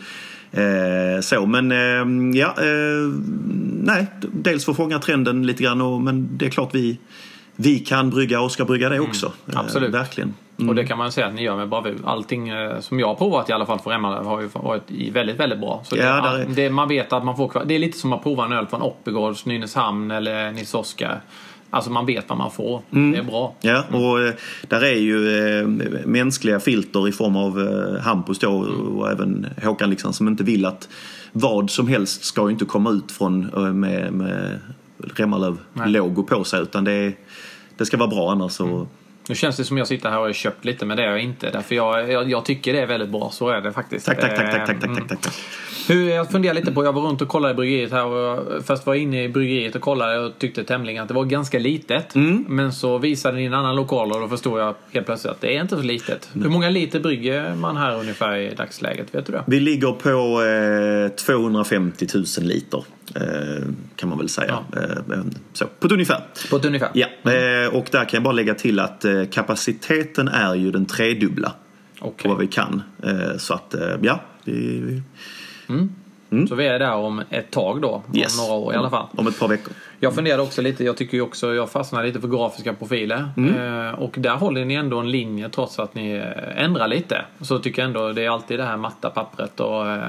Eh, 0.62 1.22
så, 1.22 1.46
men 1.46 1.72
eh, 1.72 2.40
ja, 2.40 2.56
eh, 2.58 3.12
nej, 3.82 4.08
dels 4.34 4.66
för 4.66 4.72
att 4.72 4.78
fånga 4.78 5.00
trenden 5.00 5.48
lite 5.48 5.64
grann 5.64 5.82
och, 5.82 6.02
men 6.02 6.38
det 6.38 6.46
är 6.46 6.50
klart 6.50 6.76
vi, 6.76 7.00
vi 7.56 7.80
kan 7.80 8.10
brygga 8.10 8.42
och 8.42 8.52
ska 8.52 8.66
brygga 8.66 8.90
det 8.90 9.00
också. 9.00 9.32
Eh, 9.48 9.60
absolut. 9.60 9.94
verkligen. 9.94 10.34
Och 10.68 10.76
det 10.76 10.86
kan 10.86 10.98
man 10.98 11.12
säga 11.12 11.28
att 11.28 11.34
ni 11.34 11.44
gör 11.44 11.56
med 11.56 11.70
bravur. 11.70 11.98
Allting 12.06 12.50
eh, 12.50 12.80
som 12.80 13.00
jag 13.00 13.08
har 13.08 13.16
provat 13.16 13.50
i 13.50 13.54
alla 13.54 13.66
fall 13.66 13.80
för 13.80 13.90
Remmalöv 13.90 14.26
har 14.26 14.42
ju 14.42 14.48
varit 14.54 14.82
väldigt, 15.12 15.40
väldigt 15.40 15.60
bra. 15.60 15.82
Så 15.86 15.98
Ja, 15.98 16.16
det, 16.16 16.30
där 16.30 16.40
är- 16.40 16.46
det, 16.56 16.70
man 16.70 16.88
vet 16.88 17.14
att 17.14 17.26
man 17.26 17.38
får. 17.38 17.62
Det 17.66 17.76
är 17.76 17.80
lite 17.80 17.98
som 17.98 18.14
att 18.14 18.24
prova 18.24 18.46
en 18.46 18.52
öl 18.52 18.68
från 18.68 18.82
Oppigårds, 18.82 19.46
Nynäshamn 19.46 20.12
eller 20.12 20.52
Nils 20.52 20.74
Oskar. 20.74 21.22
Alltså 21.70 21.92
man 21.92 22.06
vet 22.06 22.30
vad 22.30 22.38
man 22.38 22.52
får. 22.52 22.82
Mm. 22.92 23.12
Det 23.12 23.18
är 23.18 23.24
bra. 23.24 23.54
Ja, 23.62 23.84
och 23.92 24.22
eh, 24.22 24.34
där 24.68 24.84
är 24.84 25.00
ju 25.00 25.40
eh, 25.60 25.68
mänskliga 26.06 26.60
filter 26.60 27.08
i 27.08 27.12
form 27.12 27.36
av 27.36 27.60
eh, 27.60 28.02
Hampus 28.02 28.40
då 28.40 28.52
och 28.98 29.12
även 29.12 29.48
Håkan 29.64 29.90
liksom 29.90 30.14
som 30.14 30.28
inte 30.28 30.44
vill 30.44 30.66
att 30.66 30.90
vad 31.32 31.70
som 31.70 31.88
helst 31.88 32.24
ska 32.26 32.42
ju 32.44 32.50
inte 32.52 32.66
komma 32.66 32.92
ut 32.92 33.12
från 33.12 33.40
med, 33.80 34.14
med 34.14 34.60
Remmalöv-logo 34.98 36.24
på 36.24 36.44
sig 36.44 36.62
utan 36.62 36.84
det, 36.84 37.14
det 37.78 37.86
ska 37.86 37.98
vara 37.98 38.10
bra 38.10 38.32
annars 38.32 38.52
så 38.52 38.88
Nu 39.30 39.36
känns 39.36 39.58
det 39.58 39.64
som 39.64 39.78
jag 39.78 39.88
sitter 39.88 40.10
här 40.10 40.18
och 40.18 40.26
har 40.26 40.34
köpt 40.34 40.66
lite 40.66 40.86
men 40.86 40.98
det 40.98 41.04
är 41.04 41.10
jag 41.10 41.24
inte. 41.24 41.50
Därför 41.50 41.76
jag, 41.76 42.12
jag, 42.12 42.30
jag 42.30 42.46
tycker 42.46 42.74
det 42.74 42.82
är 42.82 42.88
väldigt 42.88 43.10
bra. 43.10 43.30
Så 43.32 43.50
är 43.50 43.62
det 43.62 43.72
faktiskt. 43.72 44.06
Tack, 44.06 44.22
tack, 44.22 44.36
tack, 44.36 44.52
tack, 44.52 44.68
tack, 44.68 44.80
tack, 44.80 44.90
mm. 44.90 45.08
tack, 45.08 45.22
tack. 45.22 45.34
Hur, 45.88 46.10
jag 46.10 46.32
funderar 46.32 46.54
lite 46.54 46.72
på, 46.72 46.86
jag 46.86 46.94
var 46.94 47.02
runt 47.02 47.22
och 47.22 47.28
kollade 47.28 47.52
i 47.52 47.56
bryggeriet 47.56 47.92
här 47.92 48.06
och 48.06 48.18
jag 48.18 48.66
först 48.66 48.86
var 48.86 48.96
inne 48.96 49.24
i 49.24 49.30
bryggeriet 49.30 49.76
och 49.76 49.82
kollade 49.82 50.20
och 50.20 50.32
tyckte 50.38 50.64
tämligen 50.64 51.04
att 51.04 51.08
det 51.08 51.14
var 51.14 51.26
ganska 51.26 51.60
litet. 51.60 52.16
Mm. 52.16 52.46
Men 52.48 52.74
så 52.74 52.98
visade 52.98 53.38
ni 53.38 53.46
en 53.46 53.54
annan 53.54 53.76
lokal 53.76 54.12
och 54.12 54.20
då 54.20 54.28
förstod 54.28 54.60
jag 54.60 54.76
helt 54.92 55.06
plötsligt 55.06 55.32
att 55.32 55.42
det 55.42 55.56
är 55.56 55.62
inte 55.62 55.76
så 55.76 55.82
litet. 55.82 56.30
Hur 56.34 56.50
många 56.50 56.70
liter 56.70 57.00
brygger 57.00 57.56
man 57.56 57.78
här 57.78 58.00
ungefär 58.00 58.38
i 58.38 58.56
dagsläget? 58.56 59.16
Vet 59.16 59.26
du 59.26 59.32
det? 59.32 59.44
Vi 59.48 59.60
ligger 59.60 59.92
på 59.92 60.44
eh, 61.12 61.16
250 61.16 62.08
000 62.14 62.26
liter 62.40 62.84
kan 63.96 64.10
man 64.10 64.18
väl 64.18 64.30
säga. 64.30 64.60
Eh, 64.76 65.24
så, 65.54 65.66
på 65.80 65.88
ett 65.88 65.94
ungefär. 65.94 66.24
På 66.50 66.56
ett 66.56 66.66
ungefär? 66.66 66.90
Ja, 66.94 67.08
eh, 67.32 67.68
och 67.68 67.88
där 67.92 68.06
kan 68.06 68.10
jag 68.12 68.24
bara 68.24 68.34
lägga 68.34 68.54
till 68.54 68.80
att 68.80 69.06
eh, 69.06 69.26
kapaciteten 69.26 70.28
är 70.28 70.56
ju 70.56 70.72
den 70.72 70.86
tredubbla 70.86 71.54
på 72.00 72.08
Okej. 72.08 72.30
vad 72.30 72.40
vi 72.40 72.48
kan. 72.48 72.82
Eh, 73.04 73.38
så 73.38 73.54
att, 73.54 73.74
eh, 73.74 73.96
ja. 74.02 74.22
Vi, 74.44 75.02
vi, 76.42 76.48
Så 76.48 76.56
vi 76.56 76.68
är 76.68 76.80
där 76.80 76.94
om 76.96 77.22
ett 77.30 77.52
tag 77.52 77.82
då. 77.82 78.04
Om 78.08 78.18
Yes. 78.18 78.38
några 78.38 78.54
år 78.54 78.74
i 78.74 78.78
alla 78.78 78.90
fall. 78.90 79.06
Om 79.18 79.28
ett 79.28 79.40
par 79.40 79.48
veckor. 79.48 79.74
Jag 80.00 80.16
funderade 80.16 80.44
också 80.44 80.62
lite, 80.62 80.84
jag 80.84 80.98
tycker 80.98 81.18
ju 81.18 81.22
också, 81.22 81.54
jag 81.54 81.70
fastnade 81.70 82.08
lite 82.08 82.22
för 82.22 82.28
grafiska 82.28 82.74
profiler. 82.74 83.30
Mm. 83.38 83.86
Eh, 83.88 83.94
och 83.94 84.16
där 84.18 84.36
håller 84.36 84.66
ni 84.66 84.74
ändå 84.74 85.00
en 85.00 85.12
linje 85.12 85.50
trots 85.50 85.80
att 85.80 85.96
ni 85.96 86.12
eh, 86.12 86.64
ändrar 86.64 86.88
lite. 86.88 87.22
Så 87.42 87.60
tycker 87.60 87.82
jag 87.82 87.88
ändå, 87.88 88.12
det 88.12 88.26
är 88.26 88.30
alltid 88.30 88.60
det 88.60 88.66
här 88.66 88.78
matta 88.78 89.10
pappret 89.10 89.60
och 89.60 89.88
eh, 89.88 90.00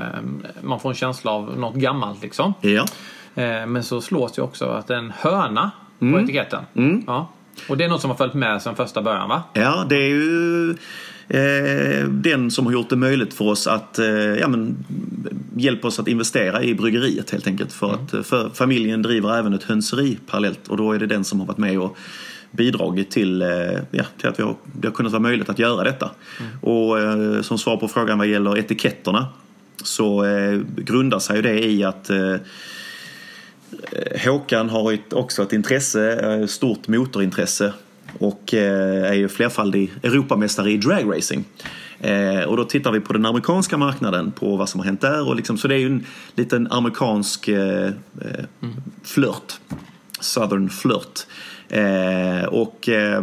man 0.62 0.80
får 0.80 0.88
en 0.88 0.94
känsla 0.94 1.30
av 1.30 1.58
något 1.58 1.74
gammalt 1.74 2.22
liksom. 2.22 2.54
Ja. 2.60 2.84
Eh, 3.34 3.66
men 3.66 3.82
så 3.82 4.00
slås 4.00 4.38
ju 4.38 4.42
också 4.42 4.64
att 4.66 4.86
det 4.86 4.94
är 4.94 4.98
en 4.98 5.12
höna 5.18 5.70
Mm. 6.00 6.14
på 6.14 6.20
etiketten. 6.20 6.64
Ja. 7.06 7.28
Och 7.68 7.76
det 7.76 7.84
är 7.84 7.88
något 7.88 8.00
som 8.00 8.10
har 8.10 8.16
följt 8.16 8.34
med 8.34 8.62
sedan 8.62 8.76
första 8.76 9.02
början 9.02 9.28
va? 9.28 9.42
Ja, 9.52 9.84
det 9.88 9.94
är 9.96 10.08
ju 10.08 10.76
den 12.08 12.50
som 12.50 12.66
har 12.66 12.72
gjort 12.72 12.90
det 12.90 12.96
möjligt 12.96 13.34
för 13.34 13.44
oss 13.44 13.66
att 13.66 13.98
eh, 13.98 14.06
ja, 14.08 14.48
men, 14.48 14.84
hjälpa 15.56 15.88
oss 15.88 15.98
att 15.98 16.08
investera 16.08 16.62
i 16.62 16.74
bryggeriet 16.74 17.30
helt 17.30 17.46
enkelt. 17.46 17.72
För 17.72 17.94
att 17.94 18.14
eh, 18.14 18.22
för 18.22 18.50
familjen 18.54 19.02
driver 19.02 19.38
även 19.38 19.52
ett 19.52 19.62
hönseri 19.62 20.18
parallellt 20.26 20.68
och 20.68 20.76
då 20.76 20.92
är 20.92 20.98
det 20.98 21.06
den 21.06 21.24
som 21.24 21.40
har 21.40 21.46
varit 21.46 21.58
med 21.58 21.78
och 21.78 21.96
bidragit 22.50 23.10
till, 23.10 23.42
eh, 23.42 23.48
ja, 23.90 24.04
till 24.18 24.28
att 24.28 24.38
vi 24.38 24.42
har, 24.42 24.56
det 24.80 24.88
har 24.88 24.94
kunnat 24.94 25.12
vara 25.12 25.22
möjligt 25.22 25.48
att 25.48 25.58
göra 25.58 25.84
detta. 25.84 26.10
Och 26.60 27.00
eh, 27.00 27.42
som 27.42 27.58
svar 27.58 27.76
på 27.76 27.88
frågan 27.88 28.18
vad 28.18 28.26
gäller 28.26 28.58
etiketterna 28.58 29.26
så 29.82 30.24
eh, 30.24 30.60
grundar 30.76 31.18
sig 31.18 31.36
ju 31.36 31.42
det 31.42 31.64
i 31.64 31.84
att 31.84 32.10
eh, 32.10 32.36
Håkan 34.24 34.68
har 34.68 34.92
ett, 34.92 35.12
också 35.12 35.42
ett 35.42 35.52
intresse, 35.52 36.12
eh, 36.12 36.46
stort 36.46 36.88
motorintresse 36.88 37.72
och 38.18 38.54
eh, 38.54 39.10
är 39.10 39.14
ju 39.14 39.28
flerfaldig 39.28 39.92
Europamästare 40.02 40.70
i 40.70 40.76
dragracing. 40.76 41.44
Eh, 42.00 42.40
och 42.40 42.56
då 42.56 42.64
tittar 42.64 42.92
vi 42.92 43.00
på 43.00 43.12
den 43.12 43.26
amerikanska 43.26 43.76
marknaden, 43.76 44.32
på 44.32 44.56
vad 44.56 44.68
som 44.68 44.80
har 44.80 44.84
hänt 44.84 45.00
där. 45.00 45.28
Och 45.28 45.36
liksom, 45.36 45.58
så 45.58 45.68
det 45.68 45.74
är 45.74 45.78
ju 45.78 45.86
en 45.86 46.06
liten 46.34 46.66
amerikansk 46.70 47.48
eh, 47.48 47.86
eh, 47.86 48.44
flört. 49.02 49.52
Southern 50.20 50.70
flirt. 50.70 51.26
Eh, 51.68 52.44
och, 52.44 52.88
eh, 52.88 53.22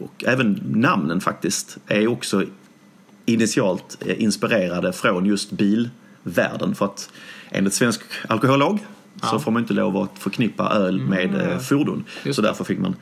och 0.00 0.24
även 0.26 0.60
namnen 0.64 1.20
faktiskt 1.20 1.78
är 1.86 2.06
också 2.06 2.44
initialt 3.26 4.02
inspirerade 4.06 4.92
från 4.92 5.26
just 5.26 5.50
bilvärlden. 5.50 6.74
För 6.74 6.84
att 6.84 7.10
enligt 7.50 7.74
svensk 7.74 8.00
alkohollag 8.28 8.78
så 9.30 9.38
får 9.38 9.50
man 9.50 9.62
inte 9.62 9.74
lov 9.74 9.96
att 9.96 10.18
förknippa 10.18 10.70
öl 10.70 11.00
med 11.00 11.34
eh, 11.34 11.58
fordon. 11.58 12.04
Just 12.24 12.36
Så 12.36 12.42
därför 12.42 12.64
fick 12.64 12.78
man 12.78 12.96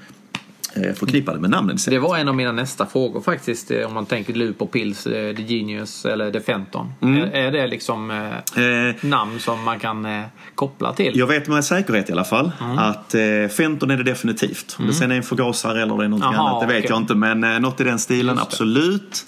eh, 0.74 0.92
förknippa 0.94 1.32
det 1.34 1.40
med 1.40 1.50
namnen 1.50 1.76
Det 1.88 1.98
var 1.98 2.18
en 2.18 2.28
av 2.28 2.34
mina 2.36 2.52
nästa 2.52 2.86
frågor 2.86 3.20
faktiskt. 3.20 3.70
eh, 3.70 3.86
Om 3.86 3.94
man 3.94 4.06
tänker 4.06 4.34
Lupo 4.34 4.66
Pils, 4.66 5.06
eh, 5.06 5.36
The 5.36 5.42
Genius 5.42 6.04
eller 6.04 6.30
The 6.30 6.40
Fenton. 6.40 6.92
Mm. 7.02 7.28
Är, 7.32 7.52
det 7.52 7.66
liksom 7.66 8.10
eh, 8.10 9.08
namn 9.08 9.40
som 9.40 9.64
man 9.64 9.78
kan 9.78 10.04
eh, 10.06 10.22
koppla 10.54 10.92
till? 10.92 11.18
jag 11.18 11.26
vet 11.26 11.48
med 11.48 11.64
säkerhet 11.64 12.08
i 12.08 12.12
alla 12.12 12.24
fall 12.24 12.52
att 12.78 13.14
eh, 13.14 13.20
Fenton 13.56 13.90
är 13.90 13.96
det 13.96 14.02
definitivt. 14.04 14.76
Om 14.78 14.86
det 14.86 14.92
sen 14.92 15.10
är 15.10 15.16
en 15.16 15.22
förgasare 15.22 15.82
eller 15.82 15.96
det 15.96 16.04
är 16.04 16.08
någonting 16.08 16.32
Jaha, 16.32 16.48
annat, 16.50 16.60
det 16.60 16.66
vet 16.74 16.78
okej. 16.84 16.90
jag 16.90 16.98
inte. 17.00 17.14
Men 17.14 17.44
eh, 17.44 17.60
något 17.60 17.80
i 17.80 17.84
den 17.84 17.98
stilen, 17.98 18.38
absolut. 18.38 19.26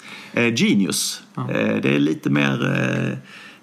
Genius, 0.55 1.21
det 1.81 1.95
är 1.95 1.99
lite 1.99 2.29
mer, 2.29 2.57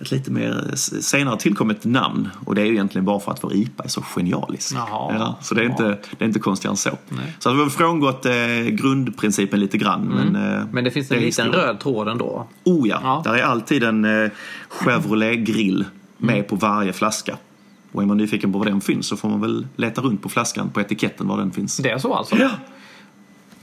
ett 0.03 0.11
lite 0.11 0.31
mer 0.31 0.71
senare 1.01 1.37
tillkommet 1.39 1.85
namn. 1.85 2.29
Och 2.47 2.55
det 2.55 2.61
är 2.61 2.65
ju 2.67 2.73
egentligen 2.73 3.05
bara 3.05 3.21
för 3.21 3.33
att 3.33 3.45
vår 3.45 3.53
IPA 3.55 3.85
är 3.85 3.89
så 3.89 4.03
genialisk. 4.03 4.75
Jaha, 4.75 5.15
ja, 5.19 5.39
så 5.43 5.55
det 5.55 5.61
är, 5.61 5.65
inte, 5.65 5.89
det 6.19 6.25
är 6.25 6.27
inte 6.27 6.39
konstigare 6.39 6.73
än 6.73 6.77
så. 6.77 6.91
Så 7.39 7.51
att 7.51 7.57
vi 7.57 7.61
har 7.61 7.69
frångått 7.69 8.27
eh, 8.27 8.33
grundprincipen 8.71 9.61
lite 9.61 9.79
grann. 9.79 10.01
Men, 10.01 10.37
eh, 10.37 10.53
Mm. 10.53 10.69
Men 10.73 10.85
det 10.85 10.91
finns 10.91 11.11
en 11.11 11.17
är 11.17 11.21
liten 11.21 11.53
röd 11.53 11.81
tråd 11.81 12.09
ändå. 12.09 12.47
Oh 12.65 12.89
ja, 12.89 13.01
Ja. 13.03 13.23
där 13.25 13.35
är 13.39 13.43
alltid 13.43 13.83
en 13.85 14.05
eh, 14.25 14.31
Chevrolet-grill 14.69 15.85
med 16.19 16.35
Mm. 16.37 16.49
på 16.49 16.57
varje 16.57 16.93
flaska. 16.93 17.37
Och 17.93 18.03
är 18.03 18.07
man 18.07 18.17
nyfiken 18.17 18.53
på 18.53 18.59
var 18.59 18.67
den 18.67 18.81
finns 18.81 19.07
så 19.07 19.17
får 19.17 19.29
man 19.29 19.41
väl 19.41 19.67
leta 19.77 20.01
runt 20.01 20.23
på 20.23 20.29
flaskan, 20.29 20.71
på 20.71 20.81
etiketten 20.81 21.29
var 21.29 21.39
den 21.39 21.51
finns. 21.51 21.77
Det 21.77 21.91
är 21.91 21.99
så 21.99 22.15
alltså? 22.15 22.37
Ja. 22.37 22.51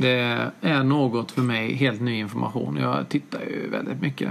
Det 0.01 0.51
är 0.61 0.83
något 0.83 1.31
för 1.31 1.41
mig 1.41 1.73
helt 1.73 2.01
ny 2.01 2.19
information. 2.19 2.77
Jag 2.81 3.09
tittar 3.09 3.39
ju 3.39 3.69
väldigt 3.71 4.01
mycket. 4.01 4.29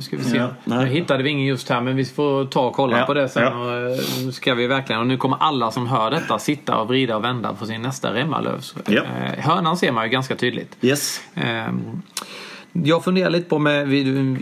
Ska 0.00 0.16
vi 0.16 0.24
se? 0.24 0.36
Ja, 0.36 0.48
jag 0.64 0.86
hittade 0.86 1.22
vi 1.22 1.30
ingen 1.30 1.46
just 1.46 1.68
här 1.68 1.80
men 1.80 1.96
vi 1.96 2.04
får 2.04 2.44
ta 2.44 2.60
och 2.66 2.72
kolla 2.74 2.98
Ja, 2.98 3.04
på 3.06 3.14
det 3.14 3.28
sen. 3.28 3.42
ja. 3.42 3.50
Och, 3.64 3.72
eh, 3.72 3.96
nu 4.24 4.32
ska 4.32 4.54
vi 4.54 4.66
verkligen, 4.66 5.00
och 5.00 5.06
nu 5.06 5.16
kommer 5.16 5.36
alla 5.40 5.70
som 5.70 5.86
hör 5.86 6.10
detta 6.10 6.38
sitta 6.38 6.76
och 6.80 6.88
vrida 6.88 7.16
och 7.16 7.24
vända 7.24 7.52
på 7.52 7.66
sin 7.66 7.82
nästa 7.82 8.14
Remmalövs. 8.14 8.74
Ja. 8.86 9.02
Eh, 9.02 9.44
hörnan 9.44 9.76
ser 9.76 9.92
man 9.92 10.04
ju 10.04 10.10
ganska 10.10 10.36
tydligt. 10.36 10.76
Yes. 10.80 11.20
Ehm, 11.34 12.02
Jag 12.72 13.04
funderar 13.04 13.30
lite 13.30 13.48
på 13.48 13.58
med, 13.58 13.92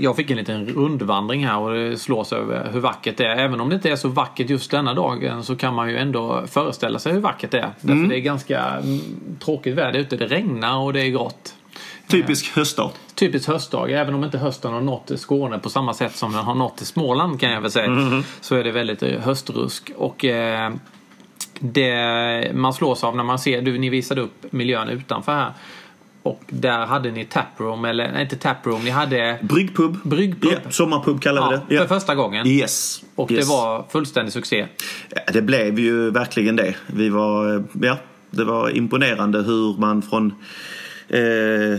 jag 0.01 0.17
fick 0.17 0.31
en 0.31 0.37
liten 0.37 0.67
rundvandring 0.67 1.47
här 1.47 1.59
och 1.59 1.75
det 1.75 1.97
slås 1.97 2.33
över 2.33 2.71
hur 2.73 2.81
vackert 2.81 3.17
det 3.17 3.27
är. 3.27 3.37
Även 3.37 3.61
om 3.61 3.69
det 3.69 3.75
inte 3.75 3.91
är 3.91 3.97
så 3.97 4.09
vackert 4.09 4.51
just 4.51 4.71
denna 4.71 4.95
dagen 4.95 5.45
så 5.45 5.57
kan 5.57 5.75
man 5.75 5.89
ju 5.89 5.97
ändå 5.97 6.47
föreställa 6.47 6.99
sig 6.99 7.13
hur 7.13 7.21
vackert 7.21 7.51
det 7.51 7.59
är. 7.59 7.71
Därför 7.81 8.09
det 8.09 8.17
är 8.17 8.21
ganska 8.21 8.61
mm, 8.61 9.01
tråkigt 9.45 9.75
väder 9.75 9.99
ute. 9.99 10.17
Det 10.17 10.27
regnar 10.27 10.79
och 10.79 10.93
det 10.93 11.01
är 11.01 11.09
grått. 11.09 11.55
Typisk 12.09 12.57
höstdag. 12.57 12.91
Typiskt 13.15 13.49
höstdag, 13.49 13.91
även 13.91 14.15
om 14.15 14.25
inte 14.25 14.39
hösten 14.39 14.73
har 14.73 14.81
nått 14.81 15.11
Skåne 15.17 15.59
på 15.59 15.71
samma 15.71 15.95
sätt 15.95 16.17
som 16.17 16.33
den 16.33 16.45
har 16.45 16.55
nått 16.55 16.79
Småland 16.81 17.41
kan 17.41 17.53
jag 17.53 17.61
väl 17.61 17.71
säga. 17.71 18.23
Så 18.41 18.57
är 18.57 18.65
det 18.65 18.71
väldigt 18.71 19.03
eh, 19.03 19.21
höstrusk. 19.21 19.91
Och 19.97 20.25
eh, 20.25 20.73
det 21.59 22.53
man 22.55 22.73
slås 22.73 23.05
av 23.05 23.17
när 23.17 23.25
man 23.25 23.39
ser, 23.39 23.63
du, 23.63 23.79
ni 23.79 23.89
visade 23.89 24.21
upp 24.21 24.53
miljön 24.53 24.89
utanför 24.89 25.33
här. 25.33 25.53
Och 26.23 26.43
där 26.49 26.87
hade 26.87 27.11
ni 27.11 27.25
taproom, 27.25 27.85
eller 27.85 28.13
nej, 28.13 28.23
inte 28.23 28.37
taproom, 28.37 28.85
ni 28.85 28.91
hade 28.91 29.39
Bryggpub. 29.43 29.97
Bryggpub. 30.05 30.53
Ja, 30.65 30.71
sommarpub 30.71 31.21
kallar 31.23 31.51
vi 31.51 31.75
ja, 31.75 31.83
det. 31.83 31.89
för 31.89 31.95
första 31.95 32.15
gången. 32.15 32.47
Yes. 32.47 33.03
Och 33.15 33.31
yes. 33.31 33.47
det 33.47 33.53
var 33.53 33.85
fullständig 33.91 34.33
succé. 34.33 34.67
Ja, 35.15 35.33
det 35.33 35.43
blev 35.43 35.79
ju 35.79 36.11
verkligen 36.11 36.57
det. 36.57 36.75
Vi 36.87 37.09
var, 37.09 37.57
eh, 37.57 37.63
ja, 37.83 37.99
det 38.31 38.45
var 38.45 38.77
imponerande 38.77 39.43
hur 39.43 39.79
man 39.79 40.03
från 40.03 40.33
eh, 41.09 41.73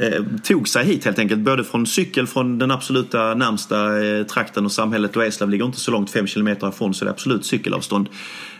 eh, 0.00 0.24
tog 0.44 0.68
sig 0.68 0.84
hit 0.84 1.04
helt 1.04 1.18
enkelt. 1.18 1.40
Både 1.40 1.64
från 1.64 1.86
cykel 1.86 2.26
från 2.26 2.58
den 2.58 2.70
absoluta 2.70 3.34
närmsta 3.34 4.04
eh, 4.04 4.22
trakten 4.26 4.64
och 4.64 4.72
samhället 4.72 5.16
och 5.16 5.24
Eslöv 5.24 5.50
ligger 5.50 5.64
inte 5.64 5.80
så 5.80 5.90
långt, 5.90 6.10
fem 6.10 6.26
kilometer 6.26 6.68
ifrån, 6.68 6.94
så 6.94 7.04
det 7.04 7.08
är 7.08 7.12
absolut 7.12 7.46
cykelavstånd. 7.46 8.08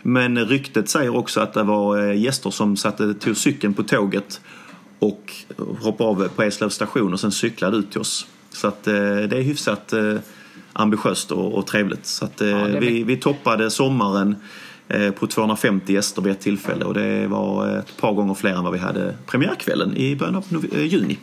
Men 0.01 0.45
ryktet 0.45 0.89
säger 0.89 1.15
också 1.15 1.39
att 1.39 1.53
det 1.53 1.63
var 1.63 2.09
eh, 2.09 2.21
gäster 2.21 2.49
som 2.49 2.77
satte, 2.77 3.13
tog 3.13 3.37
cykeln 3.37 3.73
på 3.73 3.83
tåget 3.83 4.41
och 5.01 5.33
hoppade 5.81 6.09
av 6.09 6.27
på 6.35 6.43
Eslövs 6.43 6.73
station 6.73 7.13
och 7.13 7.19
sen 7.19 7.31
cyklade 7.31 7.77
ut 7.77 7.91
till 7.91 8.01
oss. 8.01 8.27
Så 8.49 8.67
att 8.67 8.87
eh, 8.87 8.93
det 8.93 9.37
är 9.37 9.41
hyfsat 9.41 9.93
eh, 9.93 10.15
ambitiöst 10.73 11.31
och, 11.31 11.53
och 11.53 11.67
trevligt. 11.67 12.05
Så 12.05 12.25
att, 12.25 12.41
eh, 12.41 12.63
är 12.63 12.79
vi, 12.79 13.03
vi 13.03 13.17
toppade 13.17 13.71
sommaren 13.71 14.35
eh, 14.87 15.11
på 15.11 15.27
250 15.27 15.93
gäster 15.93 16.21
vid 16.21 16.31
ett 16.31 16.39
tillfälle 16.39 16.85
och 16.85 16.93
det 16.93 17.27
var 17.27 17.77
ett 17.77 17.97
par 17.97 18.13
gånger 18.13 18.33
fler 18.33 18.53
än 18.53 18.63
vad 18.63 18.73
vi 18.73 18.79
hade 18.79 19.15
premiärkvällen 19.27 19.97
i 19.97 20.15
början 20.15 20.35
av 20.35 20.65
eh, 20.71 20.85
juni. 20.85 21.17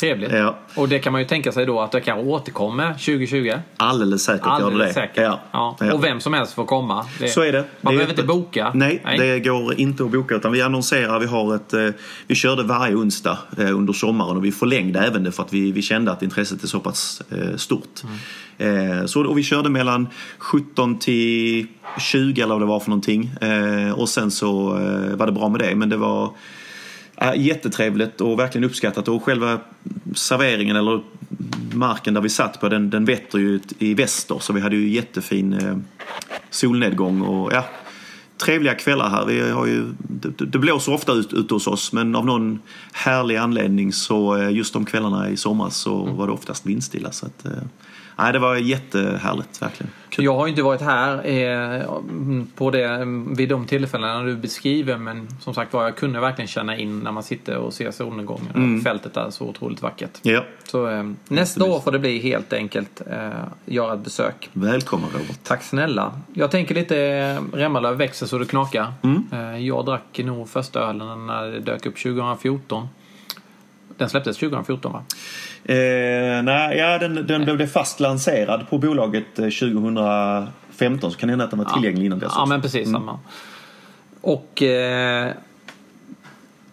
Trevligt. 0.00 0.32
Ja. 0.32 0.58
Och 0.74 0.88
det 0.88 0.98
kan 0.98 1.12
man 1.12 1.20
ju 1.20 1.28
tänka 1.28 1.52
sig 1.52 1.66
då 1.66 1.80
att 1.80 1.92
det 1.92 2.00
kan 2.00 2.18
återkomma 2.18 2.88
2020. 2.88 3.52
Alldeles 3.76 4.24
säkert 4.24 4.46
gör 4.46 4.58
det 4.58 4.64
Alldeles 4.64 4.94
säkert. 4.94 5.16
Ja. 5.16 5.40
Ja. 5.52 5.92
Och 5.92 6.04
vem 6.04 6.20
som 6.20 6.34
helst 6.34 6.52
får 6.52 6.64
komma. 6.64 7.06
Det, 7.18 7.28
Så 7.28 7.42
är 7.42 7.52
det. 7.52 7.64
Man 7.80 7.92
det 7.92 7.96
behöver 7.96 8.12
inte 8.12 8.22
boka. 8.22 8.70
Nej, 8.74 9.02
det 9.18 9.40
går 9.40 9.80
inte 9.80 10.04
att 10.04 10.10
boka 10.10 10.34
utan 10.34 10.52
vi 10.52 10.62
annonserar. 10.62 11.18
Vi, 11.18 11.26
har 11.26 11.54
ett, 11.54 11.74
eh, 11.74 11.88
vi 12.26 12.34
körde 12.34 12.62
varje 12.62 12.94
onsdag 12.94 13.38
eh, 13.58 13.76
under 13.76 13.92
sommaren 13.92 14.36
och 14.36 14.44
vi 14.44 14.52
förlängde 14.52 15.00
även 15.00 15.24
det 15.24 15.32
för 15.32 15.42
att 15.42 15.52
vi, 15.52 15.72
vi 15.72 15.82
kände 15.82 16.12
att 16.12 16.22
intresset 16.22 16.62
är 16.62 16.66
så 16.66 16.80
pass 16.80 17.22
eh, 17.30 17.56
stort. 17.56 18.02
Eh, 18.58 19.04
så, 19.06 19.26
och 19.26 19.38
vi 19.38 19.42
körde 19.42 19.70
mellan 19.70 20.08
17 20.38 20.98
till 20.98 21.66
20 21.98 22.40
eller 22.42 22.54
vad 22.54 22.62
det 22.62 22.66
var 22.66 22.80
för 22.80 22.90
någonting. 22.90 23.30
Och 23.96 24.08
sen 24.08 24.30
så 24.30 24.62
var 25.14 25.26
det 25.26 25.32
bra 25.32 25.48
med 25.48 25.60
det. 25.60 25.74
Men 25.74 25.88
det 25.88 25.96
var 25.96 26.30
jättetrevligt 27.36 28.20
och 28.20 28.38
verkligen 28.38 28.64
uppskattat. 28.64 29.08
Och 29.08 29.24
själva 29.24 29.60
serveringen 30.14 30.76
eller 30.76 31.00
marken 31.72 32.14
där 32.14 32.20
vi 32.20 32.28
satt 32.28 32.60
på 32.60 32.68
den, 32.68 32.90
den 32.90 33.04
vetter 33.04 33.38
ju 33.38 33.60
i 33.78 33.94
väster 33.94 34.38
så 34.38 34.52
vi 34.52 34.60
hade 34.60 34.76
ju 34.76 34.88
jättefin 34.88 35.52
eh, 35.52 35.76
solnedgång 36.50 37.22
och 37.22 37.52
ja, 37.52 37.64
trevliga 38.38 38.74
kvällar 38.74 39.10
här. 39.10 39.24
Vi 39.24 39.50
har 39.50 39.66
ju, 39.66 39.92
det, 39.98 40.44
det 40.44 40.58
blåser 40.58 40.94
ofta 40.94 41.12
ut, 41.12 41.32
ut 41.32 41.50
hos 41.50 41.66
oss 41.66 41.92
men 41.92 42.16
av 42.16 42.26
någon 42.26 42.58
härlig 42.92 43.36
anledning 43.36 43.92
så 43.92 44.36
eh, 44.36 44.50
just 44.50 44.72
de 44.72 44.84
kvällarna 44.84 45.30
i 45.30 45.36
somras 45.36 45.76
så 45.76 46.04
var 46.04 46.26
det 46.26 46.32
oftast 46.32 46.66
vindstilla. 46.66 47.12
Så 47.12 47.26
att, 47.26 47.46
eh, 47.46 47.52
nej, 48.18 48.32
det 48.32 48.38
var 48.38 48.56
jättehärligt 48.56 49.62
verkligen. 49.62 49.92
Kul. 50.10 50.24
Jag 50.24 50.34
har 50.36 50.46
ju 50.46 50.50
inte 50.50 50.62
varit 50.62 50.80
här 50.80 51.26
eh, 51.26 51.82
på 52.54 52.70
det, 52.70 53.04
vid 53.36 53.48
de 53.48 53.66
tillfällena 53.66 54.22
du 54.22 54.36
beskriver 54.36 54.96
men 54.96 55.28
som 55.40 55.54
sagt 55.54 55.72
var 55.72 55.84
jag 55.84 55.96
kunde 55.96 56.20
verkligen 56.20 56.48
känna 56.48 56.76
in 56.76 57.00
när 57.00 57.12
man 57.12 57.22
sitter 57.22 57.56
och 57.56 57.74
ser 57.74 57.90
solnedgången. 57.90 58.46
Mm. 58.54 58.80
Fältet 58.80 59.16
är 59.16 59.30
så 59.30 59.44
otroligt 59.44 59.82
vackert. 59.82 60.10
Ja, 60.22 60.44
Så 60.64 60.88
eh, 60.88 61.10
nästa 61.28 61.64
år 61.64 61.80
får 61.80 61.92
det 61.92 61.98
bli 61.98 62.18
helt 62.18 62.52
enkelt 62.52 63.02
eh, 63.10 63.30
göra 63.66 63.94
ett 63.94 64.04
besök. 64.04 64.50
välkommen 64.52 65.10
Robert. 65.12 65.38
Tack 65.42 65.62
snälla. 65.62 66.12
Jag 66.34 66.50
tänker 66.50 66.74
lite 66.74 66.98
eh, 67.02 67.56
Remmalöv 67.56 67.96
växer 67.96 68.26
så 68.26 68.38
det 68.38 68.46
knakar. 68.46 68.92
Mm. 69.02 69.24
Eh, 69.32 69.66
jag 69.66 69.84
drack 69.84 70.18
nog 70.24 70.48
första 70.48 70.80
ölen 70.80 71.26
när 71.26 71.42
det 71.46 71.60
dök 71.60 71.86
upp 71.86 72.02
2014. 72.02 72.88
Den 73.98 74.08
släpptes 74.08 74.36
2014 74.36 74.92
va? 74.92 75.02
Eh, 75.64 76.42
nej, 76.42 76.78
ja, 76.78 76.98
den, 76.98 77.26
den 77.26 77.44
blev 77.56 77.66
fast 77.66 78.00
lanserad 78.00 78.70
på 78.70 78.78
bolaget 78.78 79.34
2015 79.34 81.10
så 81.10 81.18
kan 81.18 81.26
det 81.26 81.32
hända 81.32 81.44
att 81.44 81.50
den 81.50 81.58
var 81.58 81.74
tillgänglig 81.74 82.06
innan 82.06 82.18
dess. 82.18 82.32
Ja, 82.36 82.46
men 82.46 82.62
precis 82.62 82.88
mm. 82.88 83.00
samma. 83.00 83.18
Och 84.20 84.62
eh, 84.62 85.32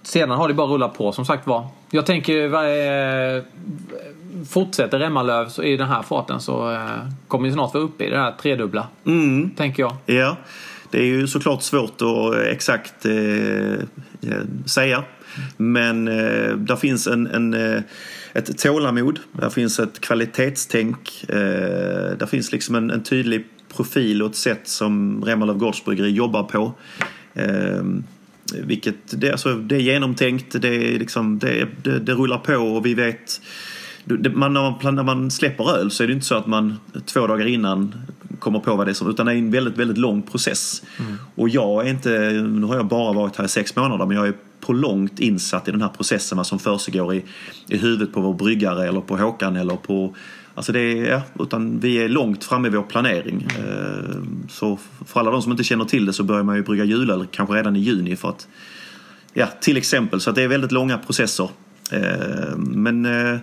sedan 0.04 0.30
har 0.30 0.48
det 0.48 0.54
bara 0.54 0.68
rullat 0.68 0.98
på 0.98 1.12
som 1.12 1.26
sagt 1.26 1.48
var. 1.48 1.68
Jag 1.92 2.06
tänker, 2.06 2.50
fortsätter 4.46 5.00
Remmarlöv 5.00 5.50
i 5.64 5.78
den 5.78 5.88
här 5.88 6.02
farten 6.02 6.40
så 6.42 6.72
eh, 6.72 6.80
kommer 7.28 7.48
vi 7.48 7.54
snart 7.54 7.74
vara 7.74 7.84
uppe 7.84 8.06
i 8.06 8.10
det 8.10 8.18
här 8.18 8.32
tredubbla. 8.32 8.88
Mm. 9.06 9.50
Tänker 9.50 9.84
jag. 9.84 9.94
Ja, 10.06 10.38
det 10.92 10.98
är 10.98 11.06
ju 11.06 11.28
såklart 11.28 11.62
svårt 11.62 12.02
att 12.02 12.36
exakt 12.52 13.06
eh, 13.06 13.14
eh 13.14 14.42
säga. 14.66 15.04
Men 15.58 16.08
eh, 16.08 16.56
där 16.58 16.76
finns 16.76 17.08
en, 17.08 17.28
en, 17.28 17.54
eh, 17.54 17.82
ett 18.34 18.58
tålamod, 18.58 19.20
där 19.32 19.50
finns 19.50 19.80
ett 19.80 20.02
kvalitetstänk, 20.02 21.26
eh, 21.28 22.18
där 22.18 22.26
finns 22.26 22.52
liksom 22.52 22.76
en, 22.76 22.92
en 22.92 23.04
tydlig 23.04 23.46
profil 23.76 24.22
och 24.22 24.30
ett 24.30 24.36
sätt 24.36 24.68
som 24.68 25.24
Remmalöv 25.26 25.58
Gårdsbryggeri 25.58 26.10
jobbar 26.10 26.44
på. 26.44 26.74
Eh, 27.34 27.84
vilket, 28.54 28.96
det, 29.22 29.32
alltså, 29.32 29.54
det 29.54 29.76
är 29.76 29.80
genomtänkt, 29.80 30.62
det, 30.62 30.96
är 30.96 31.00
liksom, 31.00 31.40
det, 31.40 31.68
det, 31.84 32.00
det 32.00 32.14
rullar 32.14 32.38
på 32.38 32.56
och 32.56 32.86
vi 32.86 32.94
vet 32.94 33.42
man, 34.34 34.54
när, 34.54 34.84
man, 34.84 34.96
när 34.96 35.04
man 35.04 35.32
släpper 35.32 35.78
öl 35.78 35.92
så 35.92 36.04
är 36.04 36.08
det 36.08 36.14
inte 36.14 36.26
så 36.26 36.36
att 36.36 36.48
man 36.48 36.80
två 37.06 37.28
dagar 37.28 37.46
innan 37.46 37.96
kommer 38.40 38.60
på 38.60 38.76
vad 38.76 38.88
det 38.88 38.92
är 38.92 38.94
som, 38.94 39.10
utan 39.10 39.26
det 39.26 39.32
är 39.32 39.38
en 39.38 39.52
väldigt, 39.52 39.78
väldigt 39.78 39.98
lång 39.98 40.22
process. 40.22 40.84
Mm. 41.00 41.18
Och 41.36 41.50
jag 41.50 41.86
är 41.86 41.90
inte, 41.90 42.10
nu 42.32 42.66
har 42.66 42.76
jag 42.76 42.88
bara 42.88 43.14
varit 43.14 43.36
här 43.36 43.46
i 43.46 43.48
sex 43.48 43.76
månader, 43.76 44.06
men 44.06 44.18
jag 44.18 44.28
är 44.28 44.34
på 44.60 44.74
långt 44.74 45.20
insatt 45.20 45.68
i 45.68 45.72
den 45.72 45.82
här 45.82 45.90
processen, 45.90 46.38
vad 46.38 46.48
som 46.48 46.60
försiggår 46.60 47.14
i, 47.16 47.24
i 47.68 47.78
huvudet 47.78 48.14
på 48.14 48.22
vår 48.22 48.34
bryggare 48.34 48.88
eller 48.88 49.02
på 49.02 49.18
Håkan 49.18 49.56
eller 49.56 49.76
på 49.76 50.16
Alltså 50.58 50.72
det 50.72 50.80
är, 50.80 51.12
ja, 51.12 51.22
utan 51.40 51.80
vi 51.80 51.96
är 51.96 52.10
långt 52.10 52.44
framme 52.44 52.68
i 52.68 52.72
vår 52.72 52.84
planering. 52.84 53.48
Mm. 53.60 54.48
Så 54.50 54.80
för 55.06 55.20
alla 55.20 55.32
de 55.32 55.42
som 55.42 55.52
inte 55.52 55.64
känner 55.64 55.86
till 55.86 56.06
det 56.06 56.14
så 56.14 56.24
börjar 56.24 56.44
man 56.44 56.56
ju 56.56 56.64
brygga 56.64 56.84
julöl 56.84 57.28
kanske 57.32 57.56
redan 57.56 57.76
i 57.76 57.80
juni 57.80 58.16
för 58.16 58.30
att 58.30 58.48
Ja, 59.38 59.48
till 59.62 59.78
exempel. 59.78 60.22
Så 60.22 60.30
att 60.30 60.36
det 60.36 60.44
är 60.44 60.48
väldigt 60.48 60.72
långa 60.72 60.98
processer. 60.98 61.50
Eh, 61.92 62.58
men 62.58 63.06
eh, 63.06 63.40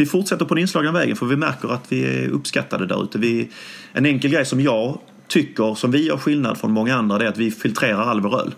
vi 0.00 0.06
fortsätter 0.06 0.44
på 0.44 0.54
den 0.54 0.62
inslagna 0.62 0.92
vägen 0.92 1.16
för 1.16 1.26
vi 1.26 1.36
märker 1.36 1.68
att 1.68 1.92
vi 1.92 2.04
är 2.04 2.28
uppskattade 2.28 2.86
där 2.86 3.04
ute. 3.04 3.48
En 3.92 4.06
enkel 4.06 4.30
grej 4.30 4.46
som 4.46 4.60
jag 4.60 4.98
tycker, 5.28 5.74
som 5.74 5.90
vi 5.90 6.06
gör 6.06 6.16
skillnad 6.16 6.58
från 6.58 6.72
många 6.72 6.96
andra, 6.96 7.18
det 7.18 7.24
är 7.24 7.28
att 7.28 7.38
vi 7.38 7.50
filtrerar 7.50 8.02
all 8.02 8.20
vår 8.20 8.40
öl. 8.40 8.54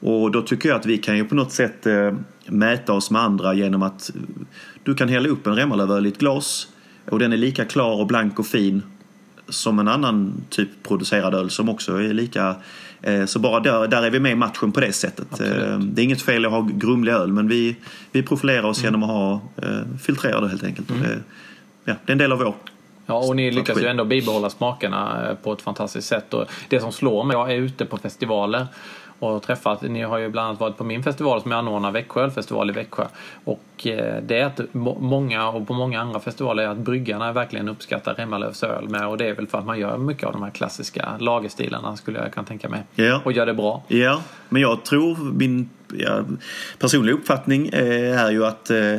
Och 0.00 0.30
då 0.30 0.42
tycker 0.42 0.68
jag 0.68 0.78
att 0.80 0.86
vi 0.86 0.98
kan 0.98 1.16
ju 1.16 1.24
på 1.24 1.34
något 1.34 1.52
sätt 1.52 1.86
eh, 1.86 2.14
mäta 2.46 2.92
oss 2.92 3.10
med 3.10 3.22
andra 3.22 3.54
genom 3.54 3.82
att 3.82 4.10
du 4.82 4.94
kan 4.94 5.08
hälla 5.08 5.28
upp 5.28 5.46
en 5.46 5.56
Remmalövöl 5.56 6.06
i 6.06 6.08
ett 6.08 6.18
glas 6.18 6.68
och 7.10 7.18
den 7.18 7.32
är 7.32 7.36
lika 7.36 7.64
klar 7.64 8.00
och 8.00 8.06
blank 8.06 8.38
och 8.38 8.46
fin 8.46 8.82
som 9.48 9.78
en 9.78 9.88
annan 9.88 10.32
typ 10.50 10.68
producerad 10.82 11.34
öl 11.34 11.50
som 11.50 11.68
också 11.68 11.96
är 11.96 12.14
lika 12.14 12.48
Eh, 12.48 12.56
så 13.26 13.38
bara 13.38 13.60
där, 13.60 13.88
där 13.88 14.02
är 14.02 14.10
vi 14.10 14.20
med 14.20 14.32
i 14.32 14.34
matchen 14.34 14.72
på 14.72 14.80
det 14.80 14.92
sättet. 14.92 15.26
Absolut. 15.30 15.68
Eh, 15.68 15.78
det 15.78 16.02
är 16.02 16.04
inget 16.04 16.22
fel 16.22 16.44
att 16.44 16.52
ha 16.52 16.68
grumlig 16.72 17.12
öl 17.12 17.32
men 17.32 17.48
vi, 17.48 17.76
vi 18.12 18.22
profilerar 18.22 18.64
oss 18.64 18.78
mm. 18.78 18.86
genom 18.86 19.02
att 19.02 19.16
ha 19.16 19.40
eh, 19.62 19.98
filtrerade 20.02 20.48
helt 20.48 20.64
enkelt. 20.64 20.90
Mm. 20.90 21.02
Det, 21.02 21.18
ja, 21.84 21.94
det 22.06 22.10
är 22.10 22.12
en 22.12 22.18
del 22.18 22.32
av 22.32 22.38
vår 22.38 22.54
Ja, 23.06 23.14
och 23.28 23.36
ni 23.36 23.50
lyckas 23.50 23.78
ju 23.78 23.86
ändå 23.86 24.04
bibehålla 24.04 24.50
smakerna 24.50 25.36
på 25.42 25.52
ett 25.52 25.62
fantastiskt 25.62 26.08
sätt. 26.08 26.34
Och 26.34 26.46
det 26.68 26.80
som 26.80 26.92
slår 26.92 27.24
mig, 27.24 27.36
jag 27.36 27.52
är 27.52 27.56
ute 27.56 27.84
på 27.84 27.96
festivaler 27.96 28.66
och 29.22 29.42
träffat. 29.42 29.82
Ni 29.82 30.02
har 30.02 30.18
ju 30.18 30.28
bland 30.28 30.48
annat 30.48 30.60
varit 30.60 30.76
på 30.76 30.84
min 30.84 31.02
festival 31.02 31.42
som 31.42 31.50
jag 31.50 31.58
anordnar, 31.58 31.90
Växjö 31.90 32.22
ölfestival 32.22 32.70
i 32.70 32.72
Växjö. 32.72 33.06
Och 33.44 33.86
eh, 33.86 34.22
det 34.22 34.38
är 34.38 34.44
att 34.44 34.60
många 35.00 35.48
och 35.48 35.66
på 35.66 35.74
många 35.74 36.00
andra 36.00 36.20
festivaler 36.20 36.62
är 36.62 36.68
att 36.68 36.78
bryggarna 36.78 37.32
verkligen 37.32 37.68
uppskattar 37.68 38.14
Remmarlövs 38.14 38.62
öl 38.62 38.88
med 38.88 39.06
och 39.06 39.18
det 39.18 39.28
är 39.28 39.34
väl 39.34 39.46
för 39.46 39.58
att 39.58 39.66
man 39.66 39.78
gör 39.78 39.98
mycket 39.98 40.24
av 40.24 40.32
de 40.32 40.42
här 40.42 40.50
klassiska 40.50 41.08
lagerstilarna 41.18 41.96
skulle 41.96 42.18
jag 42.18 42.32
kunna 42.32 42.46
tänka 42.46 42.68
mig. 42.68 42.82
Ja. 42.94 43.20
Och 43.24 43.32
gör 43.32 43.46
det 43.46 43.54
bra. 43.54 43.82
Ja, 43.88 44.22
men 44.48 44.62
jag 44.62 44.84
tror 44.84 45.32
min 45.32 45.70
ja, 45.92 46.24
personliga 46.78 47.14
uppfattning 47.14 47.68
eh, 47.68 48.24
är 48.24 48.30
ju 48.30 48.46
att 48.46 48.70
eh, 48.70 48.94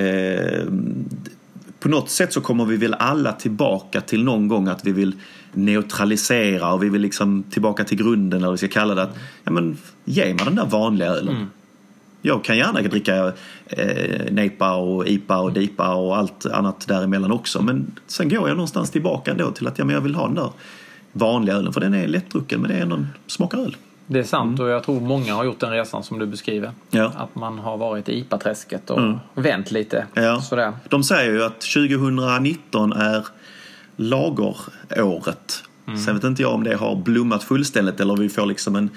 eh, 0.00 0.64
på 1.80 1.88
något 1.88 2.10
sätt 2.10 2.32
så 2.32 2.40
kommer 2.40 2.64
vi 2.64 2.76
väl 2.76 2.94
alla 2.94 3.32
tillbaka 3.32 4.00
till 4.00 4.24
någon 4.24 4.48
gång 4.48 4.68
att 4.68 4.86
vi 4.86 4.92
vill 4.92 5.14
neutralisera 5.52 6.72
och 6.72 6.82
vi 6.82 6.88
vill 6.88 7.02
liksom 7.02 7.42
tillbaka 7.50 7.84
till 7.84 7.98
grunden 7.98 8.38
eller 8.38 8.46
vad 8.46 8.54
vi 8.54 8.58
ska 8.58 8.80
kalla 8.80 8.94
det. 8.94 9.02
Att, 9.02 9.16
ja, 9.44 9.50
men, 9.50 9.76
ge 10.04 10.24
mig 10.24 10.44
den 10.44 10.54
där 10.54 10.66
vanliga 10.66 11.08
ölen. 11.08 11.36
Mm. 11.36 11.48
Jag 12.22 12.44
kan 12.44 12.56
gärna 12.56 12.82
dricka 12.82 13.32
eh, 13.66 14.32
Nepa 14.32 14.74
och 14.74 15.06
IPA 15.06 15.38
och 15.38 15.52
DIPA 15.52 15.94
och 15.94 16.16
allt 16.16 16.46
annat 16.46 16.88
däremellan 16.88 17.32
också. 17.32 17.62
Men 17.62 17.92
sen 18.06 18.28
går 18.28 18.48
jag 18.48 18.56
någonstans 18.56 18.90
tillbaka 18.90 19.30
ändå 19.30 19.50
till 19.50 19.66
att 19.66 19.78
ja, 19.78 19.84
men 19.84 19.94
jag 19.94 20.00
vill 20.00 20.14
ha 20.14 20.26
den 20.26 20.34
där 20.34 20.50
vanliga 21.12 21.56
ölen. 21.56 21.72
För 21.72 21.80
den 21.80 21.94
är 21.94 22.08
lättdrucken 22.08 22.60
men 22.60 22.70
det 22.70 22.76
är 22.76 22.82
ändå 22.82 22.96
en 22.96 23.06
smakar 23.26 23.58
öl. 23.58 23.76
Det 24.10 24.18
är 24.18 24.24
sant 24.24 24.58
mm. 24.58 24.66
och 24.66 24.72
jag 24.72 24.84
tror 24.84 25.00
många 25.00 25.34
har 25.34 25.44
gjort 25.44 25.60
den 25.60 25.70
resan 25.70 26.02
som 26.02 26.18
du 26.18 26.26
beskriver. 26.26 26.70
Ja. 26.90 27.12
Att 27.16 27.34
man 27.34 27.58
har 27.58 27.76
varit 27.76 28.08
i 28.08 28.18
IPA-träsket 28.18 28.90
och 28.90 28.98
mm. 28.98 29.18
vänt 29.34 29.70
lite. 29.70 30.06
Ja. 30.14 30.40
Sådär. 30.40 30.72
De 30.88 31.04
säger 31.04 31.32
ju 31.32 31.44
att 31.44 31.60
2019 31.60 32.92
är 32.92 33.26
lageråret. 33.96 35.62
Mm. 35.86 35.98
Sen 35.98 36.14
vet 36.14 36.24
inte 36.24 36.42
jag 36.42 36.54
om 36.54 36.64
det 36.64 36.76
har 36.76 36.96
blommat 36.96 37.44
fullständigt 37.44 38.00
eller 38.00 38.16
vi 38.16 38.28
får 38.28 38.46
liksom 38.46 38.76
en 38.76 38.90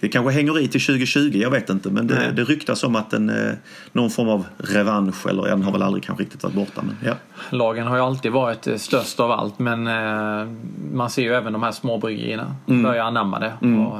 det 0.00 0.08
kanske 0.08 0.32
hänger 0.32 0.58
i 0.58 0.68
till 0.68 0.80
2020, 0.80 1.30
jag 1.34 1.50
vet 1.50 1.70
inte. 1.70 1.90
Men 1.90 2.06
det, 2.06 2.32
det 2.36 2.44
ryktas 2.44 2.84
om 2.84 2.96
att 2.96 3.12
en, 3.12 3.28
eh, 3.30 3.54
någon 3.92 4.10
form 4.10 4.28
av 4.28 4.44
revansch, 4.58 5.26
eller 5.26 5.42
den 5.42 5.62
har 5.62 5.72
väl 5.72 5.82
aldrig 5.82 6.04
kanske 6.04 6.24
riktigt 6.24 6.42
varit 6.42 6.54
borta. 6.54 6.82
Men, 6.82 6.96
ja. 7.04 7.14
Lagen 7.50 7.86
har 7.86 7.96
ju 7.96 8.02
alltid 8.02 8.32
varit 8.32 8.66
eh, 8.66 8.76
störst 8.76 9.20
av 9.20 9.30
allt 9.30 9.58
men 9.58 9.86
eh, 9.86 10.48
man 10.92 11.10
ser 11.10 11.22
ju 11.22 11.34
även 11.34 11.52
de 11.52 11.62
här 11.62 11.72
småbryggerierna 11.72 12.56
mm. 12.68 12.82
börja 12.82 13.04
anamma 13.04 13.38
det. 13.38 13.52
Mm. 13.62 13.86
Och, 13.86 13.98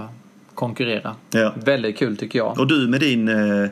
konkurrera. 0.55 1.15
Ja. 1.31 1.53
Väldigt 1.65 1.99
kul 1.99 2.17
tycker 2.17 2.39
jag. 2.39 2.59
Och 2.59 2.67
du 2.67 2.89
med 2.89 3.01
din 3.01 3.29
eh, 3.29 3.69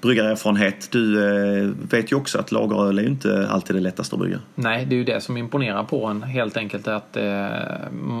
bryggarerfarenhet, 0.00 0.88
du 0.90 1.28
eh, 1.62 1.70
vet 1.90 2.12
ju 2.12 2.16
också 2.16 2.38
att 2.38 2.52
lageröl 2.52 2.98
är 2.98 3.02
ju 3.02 3.08
inte 3.08 3.48
alltid 3.50 3.76
det 3.76 3.80
lättaste 3.80 4.16
att 4.16 4.20
brygga. 4.20 4.38
Nej, 4.54 4.84
det 4.84 4.94
är 4.94 4.98
ju 4.98 5.04
det 5.04 5.20
som 5.20 5.36
imponerar 5.36 5.84
på 5.84 6.06
en 6.06 6.22
helt 6.22 6.56
enkelt 6.56 6.88
att 6.88 7.16
eh, 7.16 7.46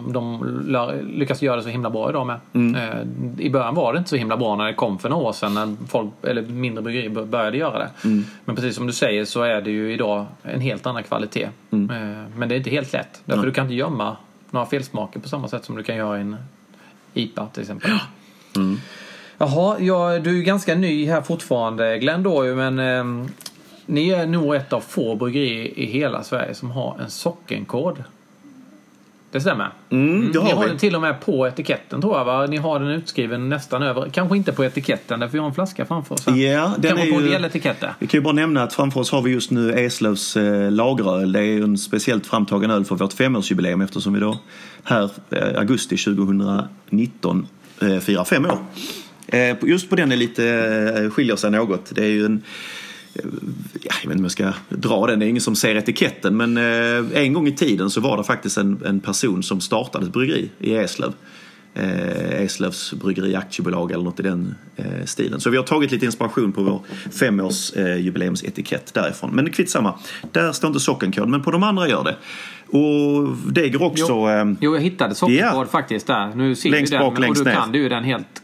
de 0.08 0.44
lyckas 1.14 1.42
göra 1.42 1.56
det 1.56 1.62
så 1.62 1.68
himla 1.68 1.90
bra 1.90 2.10
idag 2.10 2.26
med. 2.26 2.40
Mm. 2.52 2.74
Eh, 2.74 3.46
I 3.46 3.50
början 3.50 3.74
var 3.74 3.92
det 3.92 3.98
inte 3.98 4.10
så 4.10 4.16
himla 4.16 4.36
bra 4.36 4.56
när 4.56 4.66
det 4.66 4.74
kom 4.74 4.98
för 4.98 5.08
några 5.08 5.24
år 5.24 5.32
sedan 5.32 5.54
när 5.54 5.76
folk, 5.88 6.10
eller 6.22 6.42
mindre 6.42 6.82
bryggerier 6.82 7.24
började 7.24 7.56
göra 7.56 7.78
det. 7.78 7.90
Mm. 8.04 8.24
Men 8.44 8.56
precis 8.56 8.76
som 8.76 8.86
du 8.86 8.92
säger 8.92 9.24
så 9.24 9.42
är 9.42 9.60
det 9.60 9.70
ju 9.70 9.92
idag 9.92 10.26
en 10.42 10.60
helt 10.60 10.86
annan 10.86 11.02
kvalitet. 11.02 11.48
Mm. 11.70 11.90
Eh, 11.90 12.24
men 12.36 12.48
det 12.48 12.54
är 12.54 12.56
inte 12.56 12.70
helt 12.70 12.92
lätt. 12.92 13.22
Därför 13.24 13.46
du 13.46 13.52
kan 13.52 13.64
inte 13.64 13.74
gömma 13.74 14.16
några 14.50 14.66
felsmaker 14.66 15.20
på 15.20 15.28
samma 15.28 15.48
sätt 15.48 15.64
som 15.64 15.76
du 15.76 15.82
kan 15.82 15.96
göra 15.96 16.18
i 16.18 16.20
en 16.20 16.36
IPA 17.14 17.46
till 17.46 17.62
exempel. 17.62 17.90
Mm. 18.56 18.80
Jaha, 19.38 19.76
ja, 19.80 20.18
du 20.18 20.38
är 20.38 20.42
ganska 20.42 20.74
ny 20.74 21.06
här 21.06 21.22
fortfarande 21.22 21.98
Glenn 21.98 22.22
då 22.22 22.42
men 22.42 22.78
eh, 22.78 23.28
ni 23.86 24.10
är 24.10 24.26
nog 24.26 24.54
ett 24.54 24.72
av 24.72 24.80
få 24.80 25.14
bryggerier 25.14 25.78
i 25.78 25.86
hela 25.86 26.22
Sverige 26.22 26.54
som 26.54 26.70
har 26.70 26.98
en 27.00 27.10
sockenkod. 27.10 28.04
Det 29.34 29.40
stämmer. 29.40 29.70
Mm, 29.90 30.32
det 30.32 30.38
har 30.38 30.44
Ni 30.46 30.52
har 30.52 30.62
vi. 30.62 30.68
den 30.68 30.78
till 30.78 30.94
och 30.94 31.00
med 31.02 31.20
på 31.20 31.46
etiketten 31.48 32.00
tror 32.00 32.18
jag 32.18 32.24
va? 32.24 32.46
Ni 32.46 32.56
har 32.56 32.78
den 32.80 32.88
utskriven 32.88 33.48
nästan 33.48 33.82
över. 33.82 34.08
Kanske 34.12 34.36
inte 34.36 34.52
på 34.52 34.64
etiketten 34.64 35.20
därför 35.20 35.32
vi 35.32 35.38
har 35.38 35.46
en 35.46 35.54
flaska 35.54 35.84
framför 35.86 36.14
oss. 36.14 36.26
Ja, 36.26 36.32
den 36.78 36.90
Kanske 36.96 37.08
är 37.08 37.12
på 37.12 37.20
ju... 37.20 37.28
deletiketter. 37.30 37.94
Vi 37.98 38.06
kan 38.06 38.18
ju 38.18 38.24
bara 38.24 38.32
nämna 38.34 38.62
att 38.62 38.72
framför 38.72 39.00
oss 39.00 39.10
har 39.12 39.22
vi 39.22 39.30
just 39.30 39.50
nu 39.50 39.72
Eslövs 39.72 40.36
eh, 40.36 40.70
lageröl. 40.70 41.32
Det 41.32 41.38
är 41.38 41.42
ju 41.42 41.62
en 41.64 41.78
speciellt 41.78 42.26
framtagen 42.26 42.70
öl 42.70 42.84
för 42.84 42.94
vårt 42.96 43.12
femårsjubileum 43.12 43.80
eftersom 43.80 44.12
vi 44.12 44.20
då 44.20 44.38
här 44.84 45.10
eh, 45.30 45.58
augusti 45.58 45.96
2019 45.96 47.46
eh, 47.80 47.98
firar 47.98 48.24
fem 48.24 48.44
år. 48.46 48.58
Eh, 49.26 49.56
just 49.62 49.90
på 49.90 49.96
den 49.96 50.12
är 50.12 50.16
lite, 50.16 50.44
eh, 51.04 51.10
skiljer 51.10 51.36
sig 51.36 51.50
något. 51.50 51.90
Det 51.94 52.02
är 52.04 52.08
ju 52.10 52.24
en 52.24 52.42
jag 53.14 53.92
vet 53.92 54.04
inte 54.04 54.14
om 54.14 54.22
jag 54.22 54.30
ska 54.30 54.52
dra 54.68 55.06
den, 55.06 55.18
det 55.18 55.26
är 55.26 55.28
ingen 55.28 55.42
som 55.42 55.56
ser 55.56 55.74
etiketten 55.74 56.36
men 56.36 56.56
eh, 56.56 57.22
en 57.22 57.32
gång 57.32 57.48
i 57.48 57.52
tiden 57.52 57.90
så 57.90 58.00
var 58.00 58.16
det 58.16 58.24
faktiskt 58.24 58.58
en, 58.58 58.82
en 58.86 59.00
person 59.00 59.42
som 59.42 59.60
startade 59.60 60.06
ett 60.06 60.12
bryggeri 60.12 60.50
i 60.58 60.74
Eslöv. 60.74 61.12
Eh, 61.76 62.42
Eslövs 62.42 62.92
bryggeri 62.92 63.34
aktiebolag 63.34 63.92
eller 63.92 64.04
något 64.04 64.20
i 64.20 64.22
den 64.22 64.54
eh, 64.76 65.04
stilen. 65.04 65.40
Så 65.40 65.50
vi 65.50 65.56
har 65.56 65.64
tagit 65.64 65.92
lite 65.92 66.06
inspiration 66.06 66.52
på 66.52 66.62
vår 66.62 66.82
femårsjubileumsetikett 67.12 68.96
eh, 68.96 69.02
därifrån. 69.02 69.30
Men 69.32 69.50
kvittsamma, 69.50 69.98
där 70.32 70.52
står 70.52 70.68
inte 70.68 70.80
sockenkod 70.80 71.28
men 71.28 71.42
på 71.42 71.50
de 71.50 71.62
andra 71.62 71.88
gör 71.88 72.04
det. 72.04 72.16
Och 72.78 73.36
det 73.52 73.68
går 73.68 73.82
också... 73.86 74.06
Jo, 74.08 74.28
eh, 74.28 74.52
jo 74.60 74.74
jag 74.74 74.82
hittade 74.82 75.14
sockenkod 75.14 75.54
yeah. 75.54 75.66
faktiskt 75.66 76.06
där. 76.06 76.34
Nu 76.34 76.54
ser 76.54 76.70
längst 76.70 76.92
du 76.92 76.98
bak, 76.98 77.14
den, 77.14 77.22
längst 77.22 77.40
och 77.40 77.44
du 77.44 77.50
ner. 77.50 77.58
kan 77.58 77.72
du 77.72 77.88
den 77.88 78.04
helt 78.04 78.43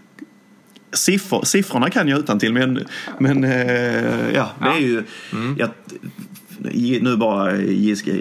Siffror, 0.93 1.45
siffrorna 1.45 1.91
kan 1.91 2.09
jag 2.09 2.19
utan 2.19 2.39
till 2.39 2.53
men, 2.53 2.87
men 3.19 3.45
eh, 3.45 4.31
ja, 4.35 4.51
det 4.59 4.69
är 4.69 4.81
ju... 4.81 5.05
Mm. 5.33 5.57
Jag, 5.59 5.69
nu 7.03 7.17
bara 7.17 7.57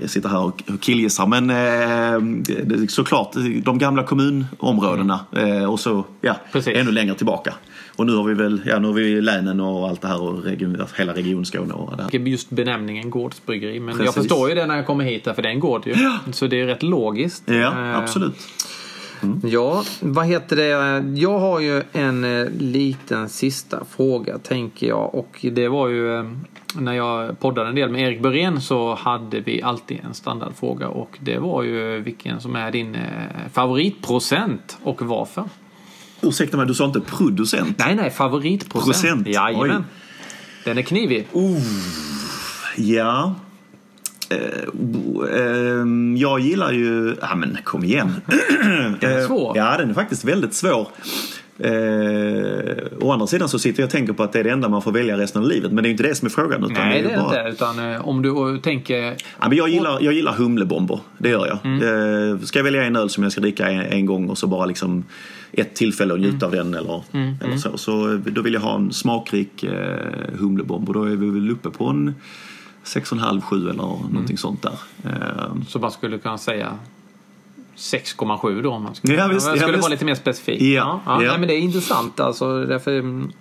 sitter 0.08 0.30
här 0.30 0.44
och 0.44 0.62
killgissar 0.80 1.28
men 1.28 1.50
eh, 1.50 2.88
såklart 2.88 3.36
de 3.64 3.78
gamla 3.78 4.04
kommunområdena 4.04 5.20
eh, 5.36 5.72
och 5.72 5.80
så 5.80 6.06
ja, 6.22 6.36
Precis. 6.52 6.78
ännu 6.78 6.92
längre 6.92 7.16
tillbaka. 7.16 7.54
Och 7.96 8.06
nu 8.06 8.16
har 8.16 8.24
vi 8.24 8.34
väl, 8.34 8.62
ja 8.66 8.80
nu 8.80 8.88
har 8.88 8.94
vi 8.94 9.22
länen 9.22 9.60
och 9.60 9.90
allt 9.90 10.02
det 10.02 10.08
här 10.08 10.22
och 10.22 10.44
region, 10.44 10.86
hela 10.98 11.14
Region 11.14 11.46
Skåne 11.46 11.74
och 11.74 11.98
det 11.98 12.04
här. 12.04 12.28
Just 12.28 12.50
benämningen 12.50 13.10
gårdsbryggeri. 13.10 13.80
Men 13.80 13.88
jag 13.88 13.98
Precis. 13.98 14.16
förstår 14.16 14.50
ju 14.50 14.56
det 14.56 14.66
när 14.66 14.76
jag 14.76 14.86
kommer 14.86 15.04
hit, 15.04 15.24
för 15.24 15.42
det 15.42 15.48
är 15.48 15.54
en 15.54 15.60
gård 15.60 15.88
ju. 15.88 15.96
Så 16.32 16.48
det 16.48 16.62
är 16.62 16.66
rätt 16.66 16.84
logiskt. 16.84 17.44
Ja, 17.46 17.54
Eh, 17.54 18.32
absolut. 19.22 19.54
Ja, 19.54 19.84
vad 20.02 20.26
heter 20.26 20.56
det? 20.56 21.20
Jag 21.20 21.40
har 21.40 21.60
ju 21.60 21.84
en 21.92 22.24
eh, 22.24 22.50
liten 22.60 23.30
sista 23.30 23.84
fråga 23.90 24.38
tänker 24.38 24.88
jag. 24.88 25.16
Och 25.16 25.46
det 25.52 25.68
var 25.68 25.88
ju 25.88 26.18
eh, 26.18 26.24
när 26.76 26.94
jag 26.94 27.40
poddade 27.40 27.70
en 27.70 27.76
del 27.76 27.90
med 27.90 28.02
Erik 28.02 28.22
Börén 28.22 28.62
så 28.62 28.96
hade 28.96 29.40
vi 29.40 29.62
alltid 29.62 30.00
en 30.04 30.14
standardfråga. 30.14 30.88
Och 30.88 31.18
det 31.20 31.40
var 31.40 31.64
ju 31.64 32.00
vilken 32.00 32.42
som 32.42 32.56
är 32.56 32.72
din 32.72 32.96
eh, 32.96 33.02
favoritprocent 33.54 34.78
och 34.84 35.02
varför? 35.02 35.44
Ursäkta 36.22 36.58
mig, 36.58 36.66
du 36.68 36.74
sa 36.74 36.86
inte 36.86 37.00
producent? 37.00 37.76
Nej, 37.80 37.96
nej, 37.96 38.10
favoritprocent. 38.10 38.86
Procent, 38.86 39.28
Jajamän. 39.28 39.78
oj. 39.78 39.84
Den 40.66 40.78
är 40.78 40.82
knivig. 40.82 41.28
Ja. 42.78 43.36
Eh, 44.30 45.80
ehm, 45.80 46.16
jag 46.18 46.40
gillar 46.40 46.72
ju... 46.72 47.16
Ja 47.22 47.36
men 47.36 47.58
kom 47.64 47.84
igen. 47.84 48.12
Den 49.00 49.12
är 49.12 49.20
Eh, 49.20 49.26
svår. 49.28 49.58
Ja, 49.58 49.76
den 49.78 49.90
är 49.90 49.94
faktiskt 49.94 50.24
väldigt 50.26 50.54
svår. 50.54 50.88
Eh, 51.62 52.76
å 53.02 53.12
andra 53.12 53.28
sidan 53.28 53.50
så 53.50 53.60
sitter 53.60 53.82
jag 53.84 53.88
och 53.88 53.92
tänker 53.92 54.14
på 54.14 54.24
att 54.24 54.34
det 54.34 54.40
är 54.40 54.44
det 54.44 54.50
enda 54.50 54.70
man 54.70 54.82
får 54.82 54.92
välja 54.92 55.18
resten 55.18 55.42
av 55.42 55.48
livet. 55.48 55.72
Men 55.72 55.84
det 55.84 55.90
är 55.90 55.92
inte 55.92 56.04
det 56.04 56.16
som 56.16 56.26
är 56.26 56.30
frågan. 56.30 56.64
Utan 56.64 56.88
Nej, 56.88 57.02
ju 57.02 57.08
det 57.08 57.14
är 57.14 57.18
bara... 57.22 57.40
inte. 57.48 57.50
Utan 57.54 57.94
eh, 57.94 58.08
om 58.08 58.22
du 58.22 58.60
tänker... 58.64 59.02
Ja, 59.42 59.50
men 59.50 59.58
jag, 59.58 59.70
gillar, 59.70 59.98
jag 60.02 60.14
gillar 60.14 60.34
humlebomber, 60.34 61.00
det 61.18 61.30
gör 61.30 61.48
jag. 61.48 61.58
Mm. 61.64 62.34
Eh, 62.34 62.40
ska 62.40 62.60
jag 62.60 62.64
välja 62.64 62.84
en 62.84 62.96
öl 62.96 63.10
som 63.10 63.24
jag 63.24 63.32
ska 63.32 63.42
dricka 63.42 63.70
en, 63.70 63.82
en 63.82 64.06
gång 64.06 64.30
och 64.30 64.38
så 64.38 64.48
bara 64.48 64.66
liksom 64.66 65.04
ett 65.52 65.76
tillfälle 65.76 66.14
och 66.14 66.20
njuta 66.20 66.46
av 66.46 66.52
den 66.52 66.74
eller, 66.74 67.04
Mm. 67.14 67.36
eller 67.44 67.58
så. 67.58 67.78
Så 67.78 68.12
eh, 68.14 68.18
då 68.20 68.42
vill 68.42 68.54
jag 68.54 68.62
ha 68.62 68.76
en 68.76 68.94
smakrik 68.94 69.64
eh, 69.64 70.40
humlebomb 70.40 70.88
och 70.90 70.94
då 70.94 71.04
är 71.04 71.16
vi 71.16 71.30
väl 71.30 71.52
uppe 71.52 71.70
på 71.70 71.86
en 71.86 72.16
6,5-7 72.96 73.56
eller 73.70 73.74
någonting 73.74 74.16
Mm. 74.20 74.38
sånt 74.38 74.62
där. 74.62 74.74
Eh, 75.06 75.54
Så 75.68 75.80
man 75.80 75.92
skulle 75.92 76.18
kunna 76.18 76.38
säga 76.38 76.78
6,7 77.76 78.62
då 78.62 78.72
om 78.72 78.84
man 78.84 78.96
skulle, 78.96 79.14
Ja, 79.16 79.28
visst, 79.28 79.48
ja, 79.48 79.56
skulle 79.56 79.72
visst. 79.72 79.82
vara 79.84 79.92
lite 79.92 80.06
mer 80.06 80.16
specifik. 80.16 80.62
Ja, 80.62 81.00
ja. 81.06 81.18
Nej, 81.20 81.40
men 81.40 81.48
det 81.48 81.54
är 81.54 81.60
intressant 81.60 82.20
alltså. 82.20 82.66
Därför, 82.66 83.00
mm, 83.00 83.32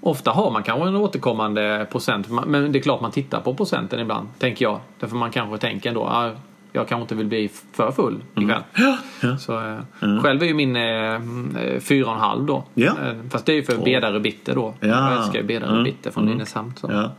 ofta 0.00 0.30
har 0.30 0.50
man 0.50 0.62
kanske 0.62 0.88
en 0.88 0.96
återkommande 0.96 1.86
procent. 1.90 2.26
Men 2.46 2.72
det 2.72 2.78
är 2.78 2.82
klart 2.82 3.00
man 3.00 3.10
tittar 3.10 3.40
på 3.40 3.54
procenten 3.54 4.00
ibland, 4.00 4.28
tänker 4.38 4.64
jag. 4.64 4.80
Därför 5.00 5.16
man 5.16 5.30
kanske 5.30 5.58
tänker 5.58 5.88
ändå, 5.88 6.04
ah, 6.04 6.30
jag 6.72 6.88
kanske 6.88 7.02
inte 7.02 7.14
vill 7.14 7.26
bli 7.26 7.50
för 7.72 7.90
full 7.92 8.22
ikväll. 8.36 8.62
Mm. 8.74 8.96
ja. 9.22 9.36
Så, 9.38 9.58
eh, 10.00 10.20
Själv 10.22 10.42
är 10.42 10.46
ju 10.46 10.54
min 10.54 10.76
eh, 10.76 10.82
mm, 10.82 11.56
eh, 11.56 11.80
4,5 11.80 12.46
då. 12.46 12.64
Ja. 12.74 12.86
Eh, 13.06 13.14
Fast 13.30 13.46
det 13.46 13.52
är 13.52 13.56
ju 13.56 13.62
för 13.62 13.76
Bedare 13.84 14.20
Bitter 14.20 14.54
då. 14.54 14.74
Ja. 14.80 14.86
Jag 14.88 15.18
älskar 15.18 15.38
ju 15.40 15.42
Bedare 15.46 15.70
Mm. 15.70 15.84
Bitter 15.84 16.10
från 16.10 16.26
Nynäshamn. 16.26 16.72
Så. 16.80 16.88
ja. 16.92 17.10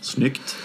Snyggt. 0.00 0.56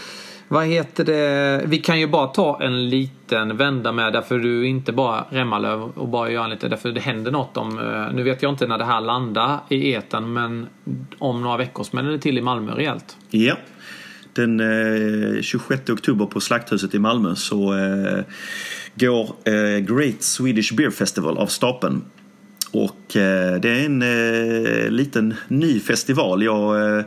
Vad 0.51 0.65
heter 0.65 1.05
det? 1.05 1.63
Vi 1.65 1.77
kan 1.77 1.99
ju 1.99 2.07
bara 2.07 2.27
ta 2.27 2.61
en 2.61 2.89
liten 2.89 3.57
vända 3.57 3.91
med 3.91 4.13
därför 4.13 4.39
du 4.39 4.67
inte 4.67 4.91
bara 4.91 5.25
Remmalöv 5.29 5.81
och 5.81 6.07
bara 6.07 6.31
göra 6.31 6.47
lite 6.47 6.67
därför 6.67 6.91
det 6.91 6.99
händer 6.99 7.31
något 7.31 7.57
om 7.57 7.79
eh, 7.79 8.13
Nu 8.13 8.23
vet 8.23 8.41
jag 8.41 8.51
inte 8.51 8.67
när 8.67 8.77
det 8.77 8.85
här 8.85 9.01
landar 9.01 9.59
i 9.69 9.91
eten 9.91 10.33
men 10.33 10.67
om 11.17 11.41
några 11.41 11.57
veckor 11.57 11.83
smäller 11.83 12.11
det 12.11 12.19
till 12.19 12.37
i 12.37 12.41
Malmö 12.41 12.71
rejält. 12.71 13.17
Ja. 13.29 13.57
Den 14.33 14.59
eh, 14.59 15.41
26 15.41 15.89
oktober 15.89 16.25
på 16.25 16.39
Slakthuset 16.39 16.93
i 16.93 16.99
Malmö 16.99 17.35
så 17.35 17.73
eh, 17.73 18.23
går 18.95 19.29
eh, 19.45 19.79
Great 19.79 20.23
Swedish 20.23 20.75
Beer 20.75 20.89
Festival 20.91 21.37
av 21.37 21.47
stapeln. 21.47 22.01
Och 22.71 23.15
eh, 23.15 23.59
det 23.59 23.69
är 23.69 23.85
en 23.85 24.01
eh, 24.01 24.91
liten 24.91 25.33
ny 25.47 25.79
festival. 25.79 26.43
Jag 26.43 26.97
eh, 26.97 27.05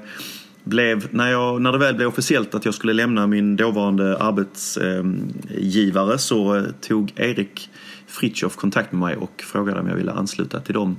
blev, 0.64 1.08
när, 1.10 1.30
jag, 1.30 1.62
när 1.62 1.72
det 1.72 1.78
väl 1.78 1.94
blev 1.94 2.08
officiellt 2.08 2.54
att 2.54 2.64
jag 2.64 2.74
skulle 2.74 2.92
lämna 2.92 3.26
min 3.26 3.56
dåvarande 3.56 4.18
arbetsgivare 4.18 6.18
så 6.18 6.56
eh, 6.56 6.64
tog 6.80 7.12
Erik 7.16 7.70
Fritjof 8.06 8.56
kontakt 8.56 8.92
med 8.92 9.00
mig 9.00 9.16
och 9.16 9.42
frågade 9.42 9.80
om 9.80 9.88
jag 9.88 9.96
ville 9.96 10.12
ansluta 10.12 10.60
till 10.60 10.74
dem 10.74 10.96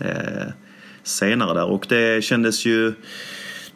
eh, 0.00 0.46
senare 1.02 1.54
där. 1.54 1.64
Och 1.64 1.86
det 1.88 2.24
kändes 2.24 2.66
ju 2.66 2.92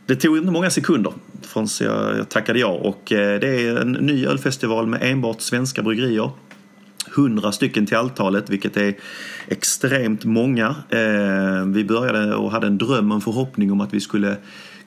det 0.06 0.16
tog 0.16 0.38
inte 0.38 0.50
många 0.50 0.70
sekunder 0.70 1.12
förrän 1.42 1.68
jag, 1.80 2.28
tackade 2.28 2.58
ja 2.58 2.68
och 2.68 3.12
eh, 3.12 3.40
det 3.40 3.48
är 3.48 3.76
en 3.76 3.92
ny 3.92 4.26
ölfestival 4.26 4.86
med 4.86 5.02
enbart 5.02 5.40
svenska 5.40 5.82
bryggerier. 5.82 6.30
100 7.16 7.52
stycken 7.52 7.86
till 7.86 7.96
alltalet, 7.96 8.50
vilket 8.50 8.76
är 8.76 8.94
extremt 9.48 10.24
många. 10.24 10.74
Vi 11.66 11.84
började 11.84 12.34
och 12.34 12.52
hade 12.52 12.66
en 12.66 12.78
dröm 12.78 13.10
och 13.10 13.14
en 13.14 13.20
förhoppning 13.20 13.72
om 13.72 13.80
att 13.80 13.94
vi 13.94 14.00
skulle 14.00 14.36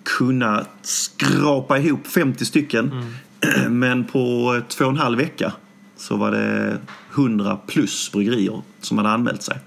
kunna 0.08 0.66
skrapa 0.82 1.78
ihop 1.78 2.08
50 2.08 2.46
stycken. 2.46 2.92
Men 3.70 4.04
på 4.04 4.62
två 4.68 4.86
och 4.86 4.92
en 4.92 4.98
halv 4.98 5.18
vecka 5.18 5.54
så 5.96 6.18
var 6.18 6.32
det 6.32 6.78
100 7.16 7.58
plus 7.68 8.12
bryggerier 8.12 8.62
som 8.82 8.98
hade 8.98 9.10
anmält 9.10 9.44
sig. 9.44 9.58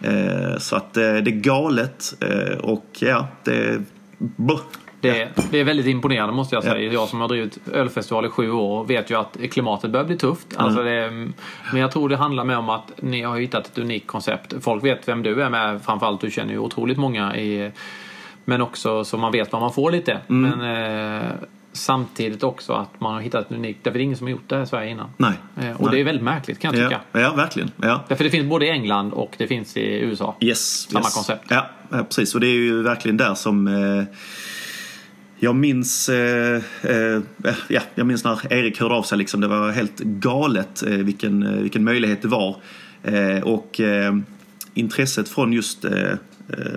Eh, 0.00 0.58
så 0.58 0.76
att 0.76 0.96
eh, 0.96 1.02
det 1.02 1.30
är 1.30 1.40
galet 1.40 2.14
eh, 2.20 2.58
och 2.58 2.86
ja, 3.00 3.28
det... 3.44 3.82
Blah. 4.18 4.60
Det, 5.00 5.28
det 5.50 5.58
är 5.58 5.64
väldigt 5.64 5.86
imponerande 5.86 6.34
måste 6.34 6.54
jag 6.54 6.64
säga. 6.64 6.78
Ja. 6.78 6.92
Jag 6.92 7.08
som 7.08 7.20
har 7.20 7.28
drivit 7.28 7.58
ölfestival 7.72 8.26
i 8.26 8.28
sju 8.28 8.50
år 8.50 8.84
vet 8.84 9.10
ju 9.10 9.14
att 9.14 9.36
klimatet 9.50 9.90
börjar 9.90 10.06
bli 10.06 10.16
tufft. 10.16 10.46
Alltså 10.56 10.82
det, 10.82 11.10
men 11.72 11.80
jag 11.80 11.92
tror 11.92 12.08
det 12.08 12.16
handlar 12.16 12.44
mer 12.44 12.58
om 12.58 12.70
att 12.70 12.92
ni 13.02 13.22
har 13.22 13.38
hittat 13.38 13.66
ett 13.66 13.78
unikt 13.78 14.06
koncept. 14.06 14.54
Folk 14.60 14.84
vet 14.84 15.08
vem 15.08 15.22
du 15.22 15.42
är 15.42 15.50
med. 15.50 15.82
Framförallt 15.82 16.20
du 16.20 16.30
känner 16.30 16.52
ju 16.52 16.58
otroligt 16.58 16.98
många 16.98 17.36
i 17.36 17.72
men 18.44 18.62
också 18.62 19.04
så 19.04 19.18
man 19.18 19.32
vet 19.32 19.52
vad 19.52 19.60
man 19.60 19.72
får 19.72 19.90
lite. 19.90 20.18
Men 20.26 20.60
eh, 20.60 21.32
samtidigt 21.72 22.42
också 22.42 22.72
att 22.72 23.00
man 23.00 23.14
har 23.14 23.20
hittat 23.20 23.46
ett 23.46 23.52
unikt, 23.52 23.78
därför 23.82 23.98
det 23.98 24.02
är 24.02 24.04
ingen 24.04 24.16
som 24.16 24.26
har 24.26 24.32
gjort 24.32 24.48
det 24.48 24.56
här 24.56 24.62
i 24.62 24.66
Sverige 24.66 24.90
innan. 24.90 25.10
Nej. 25.16 25.32
Eh, 25.56 25.76
och 25.76 25.86
Nej. 25.86 25.94
det 25.94 26.00
är 26.00 26.04
väldigt 26.04 26.24
märkligt 26.24 26.58
kan 26.58 26.74
jag 26.74 26.90
tycka. 26.90 27.00
Ja, 27.12 27.20
ja, 27.20 27.34
verkligen. 27.34 27.70
Ja. 27.76 28.04
Därför 28.08 28.24
det 28.24 28.30
finns 28.30 28.48
både 28.48 28.66
i 28.66 28.70
England 28.70 29.12
och 29.12 29.34
det 29.38 29.46
finns 29.46 29.76
i 29.76 30.00
USA. 30.00 30.36
Yes, 30.40 30.88
Samma 30.90 31.04
yes. 31.04 31.14
koncept. 31.14 31.44
Ja, 31.48 31.66
ja, 31.90 32.04
precis. 32.04 32.34
Och 32.34 32.40
det 32.40 32.46
är 32.46 32.54
ju 32.54 32.82
verkligen 32.82 33.16
där 33.16 33.34
som 33.34 33.66
eh, 33.66 34.04
jag 35.42 35.56
minns, 35.56 36.08
eh, 36.08 36.62
eh, 36.82 37.20
ja, 37.68 37.80
jag 37.94 38.06
minns 38.06 38.24
när 38.24 38.52
Erik 38.52 38.80
hörde 38.80 38.94
av 38.94 39.02
sig. 39.02 39.18
Liksom, 39.18 39.40
det 39.40 39.48
var 39.48 39.70
helt 39.70 39.98
galet 39.98 40.82
eh, 40.82 40.92
vilken, 40.92 41.42
eh, 41.42 41.62
vilken 41.62 41.84
möjlighet 41.84 42.22
det 42.22 42.28
var. 42.28 42.56
Eh, 43.02 43.42
och 43.42 43.80
eh, 43.80 44.16
intresset 44.74 45.28
från 45.28 45.52
just 45.52 45.84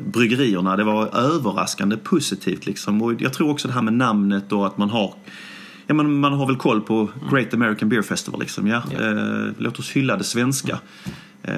bryggerierna, 0.01 0.75
det 0.75 0.83
var 0.83 1.17
överraskande 1.17 1.97
positivt. 1.97 2.65
Liksom. 2.65 3.01
Och 3.01 3.21
jag 3.21 3.33
tror 3.33 3.49
också 3.49 3.67
det 3.67 3.73
här 3.73 3.81
med 3.81 3.93
namnet 3.93 4.51
och 4.51 4.67
att 4.67 4.77
man 4.77 4.89
har 4.89 5.13
Ja, 5.87 5.93
men 5.93 6.19
man 6.19 6.33
har 6.33 6.47
väl 6.47 6.55
koll 6.55 6.81
på 6.81 7.09
Great 7.31 7.53
American 7.53 7.89
Beer 7.89 8.01
Festival. 8.01 8.39
Liksom, 8.39 8.67
ja. 8.67 8.81
Eh, 8.99 9.51
låt 9.57 9.79
oss 9.79 9.91
hylla 9.91 10.17
det 10.17 10.23
svenska. 10.23 10.79
Eh, 11.43 11.53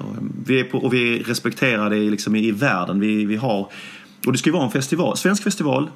och 0.00 0.16
vi 0.46 0.60
är 0.60 0.64
på, 0.64 0.78
och 0.78 0.94
vi 0.94 1.18
är 1.18 1.24
respekterade 1.24 1.96
i, 1.96 2.10
liksom, 2.10 2.36
i 2.36 2.50
världen. 2.50 3.00
Vi, 3.00 3.24
vi 3.24 3.36
har, 3.36 3.68
och 4.26 4.32
det 4.32 4.38
ska 4.38 4.48
ju 4.48 4.52
vara 4.52 4.64
en 4.64 4.70
festival, 4.70 5.16
svensk 5.16 5.42
festival 5.42 5.90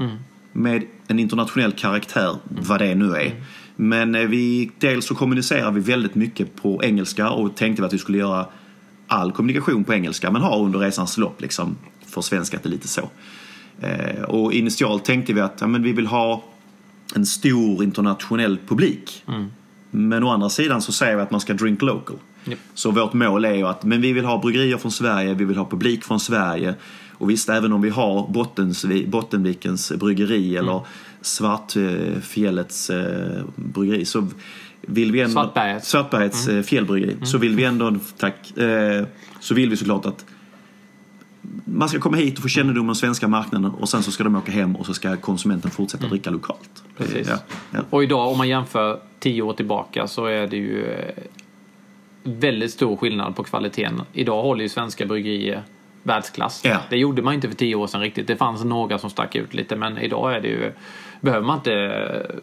med 0.53 0.83
en 1.07 1.19
internationell 1.19 1.73
karaktär, 1.73 2.37
vad 2.45 2.81
det 2.81 2.95
nu 2.95 3.15
är. 3.15 3.33
Men 3.77 4.15
eh, 4.15 4.27
vi, 4.27 4.71
dels 4.79 5.07
så 5.07 5.15
kommunicerar 5.15 5.71
vi 5.71 5.81
väldigt 5.81 6.15
mycket 6.15 6.57
på 6.57 6.85
engelska 6.85 7.31
och 7.31 7.57
tänkte 7.57 7.85
att 7.85 7.93
vi 7.93 7.99
skulle 7.99 8.19
göra 8.19 8.47
all 9.07 9.33
kommunikation 9.33 9.85
på 9.85 9.95
engelska 9.95 10.31
men 10.31 10.43
har 10.43 10.59
under 10.61 10.79
resans 10.79 11.19
lopp 11.19 11.41
liksom 11.41 11.77
försvenskat 12.07 12.63
det 12.63 12.69
lite 12.69 12.89
så. 12.89 13.11
Eh, 13.81 14.23
och 14.23 14.53
initialt 14.53 15.05
tänkte 15.05 15.33
vi 15.33 15.41
att 15.41 15.61
ja, 15.61 15.67
men 15.67 15.83
vi 15.83 15.93
vill 15.93 16.07
ha 16.07 16.45
en 17.15 17.27
stor 17.27 17.85
internationell 17.85 18.59
publik. 18.69 19.25
Men 19.91 20.25
å 20.25 20.31
andra 20.31 20.49
sidan 20.49 20.83
så 20.83 20.93
säger 20.93 21.17
vi 21.17 21.23
att 21.23 21.31
man 21.31 21.41
ska 21.41 21.55
drink 21.55 21.83
local. 21.83 22.17
Japp. 22.45 22.59
Så 22.75 22.91
vårt 22.91 23.13
mål 23.13 23.45
är 23.45 23.55
ju 23.55 23.67
att 23.67 23.85
men 23.85 24.01
vi 24.01 24.13
vill 24.13 24.25
ha 24.25 24.39
bryggerier 24.39 24.77
från 24.77 24.93
Sverige, 24.93 25.35
vi 25.35 25.45
vill 25.45 25.57
ha 25.57 25.65
publik 25.65 26.05
från 26.05 26.21
Sverige. 26.21 26.75
Och 27.13 27.31
visst, 27.31 27.49
även 27.49 27.73
om 27.73 27.83
vi 27.83 27.91
har 27.91 28.29
Bottens, 28.29 28.87
Bottenvikens 29.07 29.93
bryggeri 29.93 30.57
eller 30.57 30.81
Svartfjällets 31.21 32.91
eh, 32.91 33.45
bryggeri 33.57 34.05
så 34.05 34.29
vill 34.87 35.13
vi 35.13 35.21
ändå... 35.21 35.33
Svartbergets. 35.33 35.89
Svartbergets 35.89 36.49
mm. 36.49 36.65
fjällbryggeri. 36.65 37.17
Så 37.23 37.39
vill 37.39 37.57
vi 37.57 37.65
ändå, 37.65 37.97
tack, 38.19 38.59
eh, 38.59 39.05
så 39.41 39.55
vill 39.55 39.71
vi 39.71 39.77
såklart 39.77 40.07
att 40.07 40.25
man 41.65 41.89
ska 41.89 42.01
komma 42.01 42.17
hit 42.17 42.37
och 42.37 42.43
få 42.43 42.49
kännedom 42.49 42.81
om 42.81 42.87
den 42.87 42.95
svenska 42.95 43.29
marknaden 43.29 43.71
och 43.71 43.89
sen 43.89 44.03
så 44.03 44.11
ska 44.11 44.25
de 44.25 44.37
åka 44.37 44.53
hem 44.53 44.77
och 44.77 44.87
så 44.87 44.95
ska 44.95 45.17
konsumenten 45.17 45.71
fortsätta 45.71 46.07
dricka 46.07 46.31
lokalt. 46.31 46.83
Precis. 46.97 47.29
Ja, 47.29 47.39
ja. 47.71 47.81
Och 47.91 48.03
idag 48.03 48.29
om 48.29 48.39
man 48.39 48.49
jämför 48.49 49.01
tio 49.19 49.43
år 49.43 49.53
tillbaka 49.53 50.07
så 50.07 50.27
är 50.27 50.47
det 50.47 50.57
ju 50.57 50.85
eh, 50.85 51.15
väldigt 52.23 52.71
stor 52.71 52.97
skillnad 52.97 53.37
på 53.37 53.45
kvaliteten. 53.45 54.03
Idag 54.13 54.43
håller 54.43 54.63
ju 54.63 54.69
svenska 54.69 55.07
bryggerier 55.07 55.63
världsklass. 56.03 56.63
Ja. 56.65 56.79
Det 56.91 56.97
gjorde 56.97 57.23
man 57.23 57.35
inte 57.35 57.49
för 57.49 57.57
tio 57.57 57.75
år 57.75 57.87
sedan 57.87 58.01
riktigt. 58.01 58.27
Det 58.27 58.37
fanns 58.37 58.65
några 58.65 58.99
som 58.99 59.11
stack 59.11 59.35
ut 59.35 59.55
lite 59.55 59.77
men 59.77 59.99
idag 59.99 60.35
är 60.35 60.41
det 60.41 60.49
ju 60.49 60.73
behöver 61.21 61.47
man 61.47 61.57
inte 61.57 62.43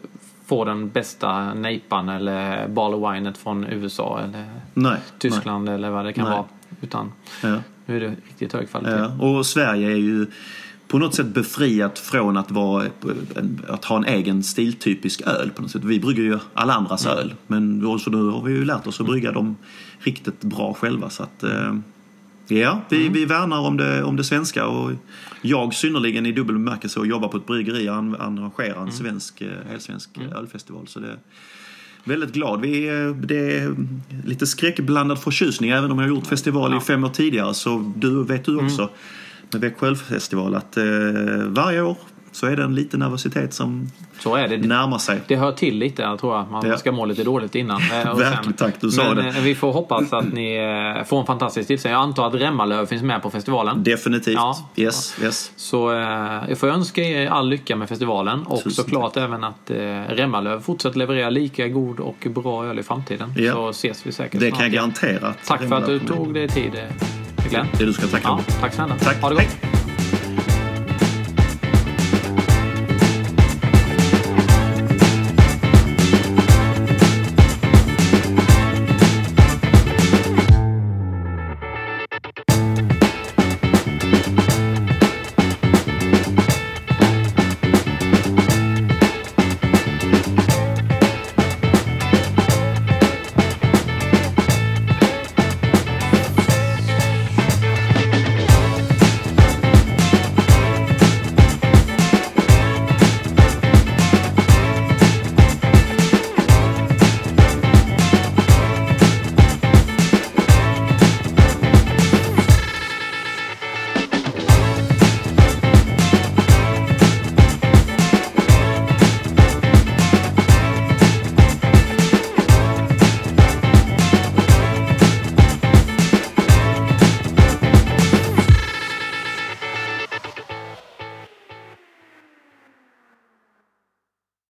få 0.52 0.64
den 0.64 0.88
bästa 0.88 1.54
nejpan 1.54 2.08
eller 2.08 2.68
ball 2.68 2.94
of 2.94 3.14
winet 3.14 3.38
från 3.38 3.64
USA 3.64 4.20
eller 4.20 4.50
Nej, 4.74 4.98
Tyskland 5.18 5.68
eller 5.68 5.90
vad 5.90 6.04
det 6.04 6.12
kan 6.12 6.24
Nej. 6.24 6.32
vara. 6.32 6.44
Utan 6.80 7.12
nej. 7.42 7.52
Ja. 7.52 7.58
Nu 7.86 7.96
är 7.96 8.00
det 8.00 8.08
riktigt 8.08 8.52
hög 8.52 8.70
kvalitet. 8.70 9.08
Ja, 9.18 9.26
och 9.26 9.46
Sverige 9.46 9.90
är 9.90 9.96
ju 9.96 10.26
på 10.88 10.98
något 10.98 11.14
sätt 11.14 11.26
befriat 11.26 11.98
från 11.98 12.36
att, 12.36 12.50
vara, 12.50 12.86
att 13.68 13.84
ha 13.84 13.96
en 13.96 14.04
egen 14.04 14.42
stiltypisk 14.42 15.22
öl. 15.26 15.50
på 15.50 15.62
något 15.62 15.70
sätt. 15.70 15.84
Vi 15.84 16.00
brygger 16.00 16.22
ju 16.22 16.38
alla 16.54 16.74
andras 16.74 17.06
mm. 17.06 17.18
öl. 17.18 17.34
Men 17.46 17.78
nu 17.78 17.86
har 17.86 18.42
vi 18.42 18.52
ju 18.52 18.64
lärt 18.64 18.86
oss 18.86 19.00
att 19.00 19.06
brygga 19.06 19.32
dem 19.32 19.56
riktigt 19.98 20.40
bra 20.40 20.74
själva. 20.74 21.10
Så 21.10 21.22
att, 21.22 21.42
eh, 21.42 21.74
ja, 22.48 22.80
vi, 22.88 23.00
mm. 23.00 23.12
vi 23.12 23.24
värnar 23.24 23.60
om 23.60 23.76
det, 23.76 24.02
om 24.02 24.16
det 24.16 24.24
svenska. 24.24 24.66
Och 24.66 24.92
jag 25.42 25.74
synnerligen 25.74 26.26
i 26.26 26.32
dubbel 26.32 26.54
bemärkelse 26.54 27.00
och 27.00 27.06
jobbar 27.06 27.28
på 27.28 27.36
ett 27.36 27.46
bryggeri 27.46 27.88
och 27.88 27.94
arrangerar 27.94 28.76
en 28.76 28.82
mm. 28.82 28.92
svensk, 28.92 29.40
eh, 29.40 29.50
helsvensk 29.70 30.16
mm. 30.16 30.32
ölfestival. 30.32 30.86
Så 30.88 31.00
det, 31.00 31.16
väldigt 32.04 32.32
glad. 32.32 32.60
Vi 32.60 32.88
är, 32.88 33.14
det 33.26 33.58
är 33.58 33.76
lite 34.24 34.46
skräckblandad 34.46 35.22
förtjusning 35.22 35.70
även 35.70 35.90
om 35.90 35.98
jag 35.98 36.04
har 36.04 36.08
gjort 36.08 36.26
festival 36.26 36.76
i 36.76 36.80
fem 36.80 37.04
år 37.04 37.08
tidigare 37.08 37.54
så 37.54 37.92
du 37.96 38.24
vet 38.24 38.44
du 38.44 38.56
också 38.56 38.82
mm. 38.82 38.94
med 39.52 39.60
Växjö 39.60 39.86
ölfestival 39.86 40.54
att 40.54 40.76
eh, 40.76 40.84
varje 41.46 41.82
år 41.82 41.96
så 42.32 42.46
är 42.46 42.56
det 42.56 42.62
en 42.64 42.74
liten 42.74 43.00
nervositet 43.00 43.54
som 43.54 43.90
så 44.18 44.34
är 44.36 44.48
det. 44.48 44.56
närmar 44.56 44.98
sig. 44.98 45.20
Det 45.26 45.36
hör 45.36 45.52
till 45.52 45.78
lite, 45.78 46.02
jag 46.02 46.18
tror 46.18 46.36
jag. 46.36 46.50
Man 46.50 46.68
ja. 46.68 46.78
ska 46.78 46.92
må 46.92 47.04
lite 47.06 47.24
dåligt 47.24 47.54
innan. 47.54 47.80
Eh, 47.82 47.88
Verkligen, 48.16 48.52
tack. 48.52 48.74
Du 48.80 48.90
sa 48.90 49.14
Men, 49.14 49.16
det. 49.24 49.30
Eh, 49.30 49.42
vi 49.42 49.54
får 49.54 49.72
hoppas 49.72 50.12
att 50.12 50.32
ni 50.32 50.54
eh, 50.98 51.04
får 51.04 51.20
en 51.20 51.26
fantastisk 51.26 51.66
tillställning. 51.66 51.94
Jag 51.94 52.02
antar 52.02 52.26
att 52.26 52.34
Remmalöv 52.34 52.86
finns 52.86 53.02
med 53.02 53.22
på 53.22 53.30
festivalen? 53.30 53.82
Definitivt. 53.82 54.34
Ja. 54.34 54.70
Yes, 54.76 55.16
yes. 55.22 55.52
Så 55.56 55.92
jag 56.48 56.58
får 56.58 56.68
önska 56.68 57.02
er 57.02 57.26
all 57.26 57.48
lycka 57.48 57.76
med 57.76 57.88
festivalen 57.88 58.42
och 58.42 58.56
Tusen 58.62 58.72
såklart 58.72 59.14
tack. 59.14 59.22
även 59.22 59.44
att 59.44 59.70
Remmalöv 60.08 60.60
fortsätter 60.60 60.98
leverera 60.98 61.30
lika 61.30 61.68
god 61.68 62.00
och 62.00 62.26
bra 62.30 62.66
öl 62.66 62.78
i 62.78 62.82
framtiden. 62.82 63.34
Ja. 63.36 63.52
Så 63.52 63.68
ses 63.68 64.06
vi 64.06 64.12
säkert 64.12 64.40
Det 64.40 64.48
snart. 64.48 64.58
kan 64.58 64.66
jag 64.66 64.72
garantera. 64.72 65.34
Tack 65.46 65.68
för 65.68 65.74
att 65.74 65.86
du 65.86 65.98
tog 65.98 66.34
dig 66.34 66.48
tid, 66.48 66.72
Glenn. 67.50 67.66
Det 67.78 67.84
du 67.84 67.92
ska 67.92 68.06
tacka. 68.06 68.28
Ja, 68.28 68.40
tack 68.60 68.74
snälla. 68.74 68.94
Tack. 68.98 69.20
Ha 69.22 69.28
det 69.28 69.34
gott. 69.34 69.44
Hej. 69.62 69.81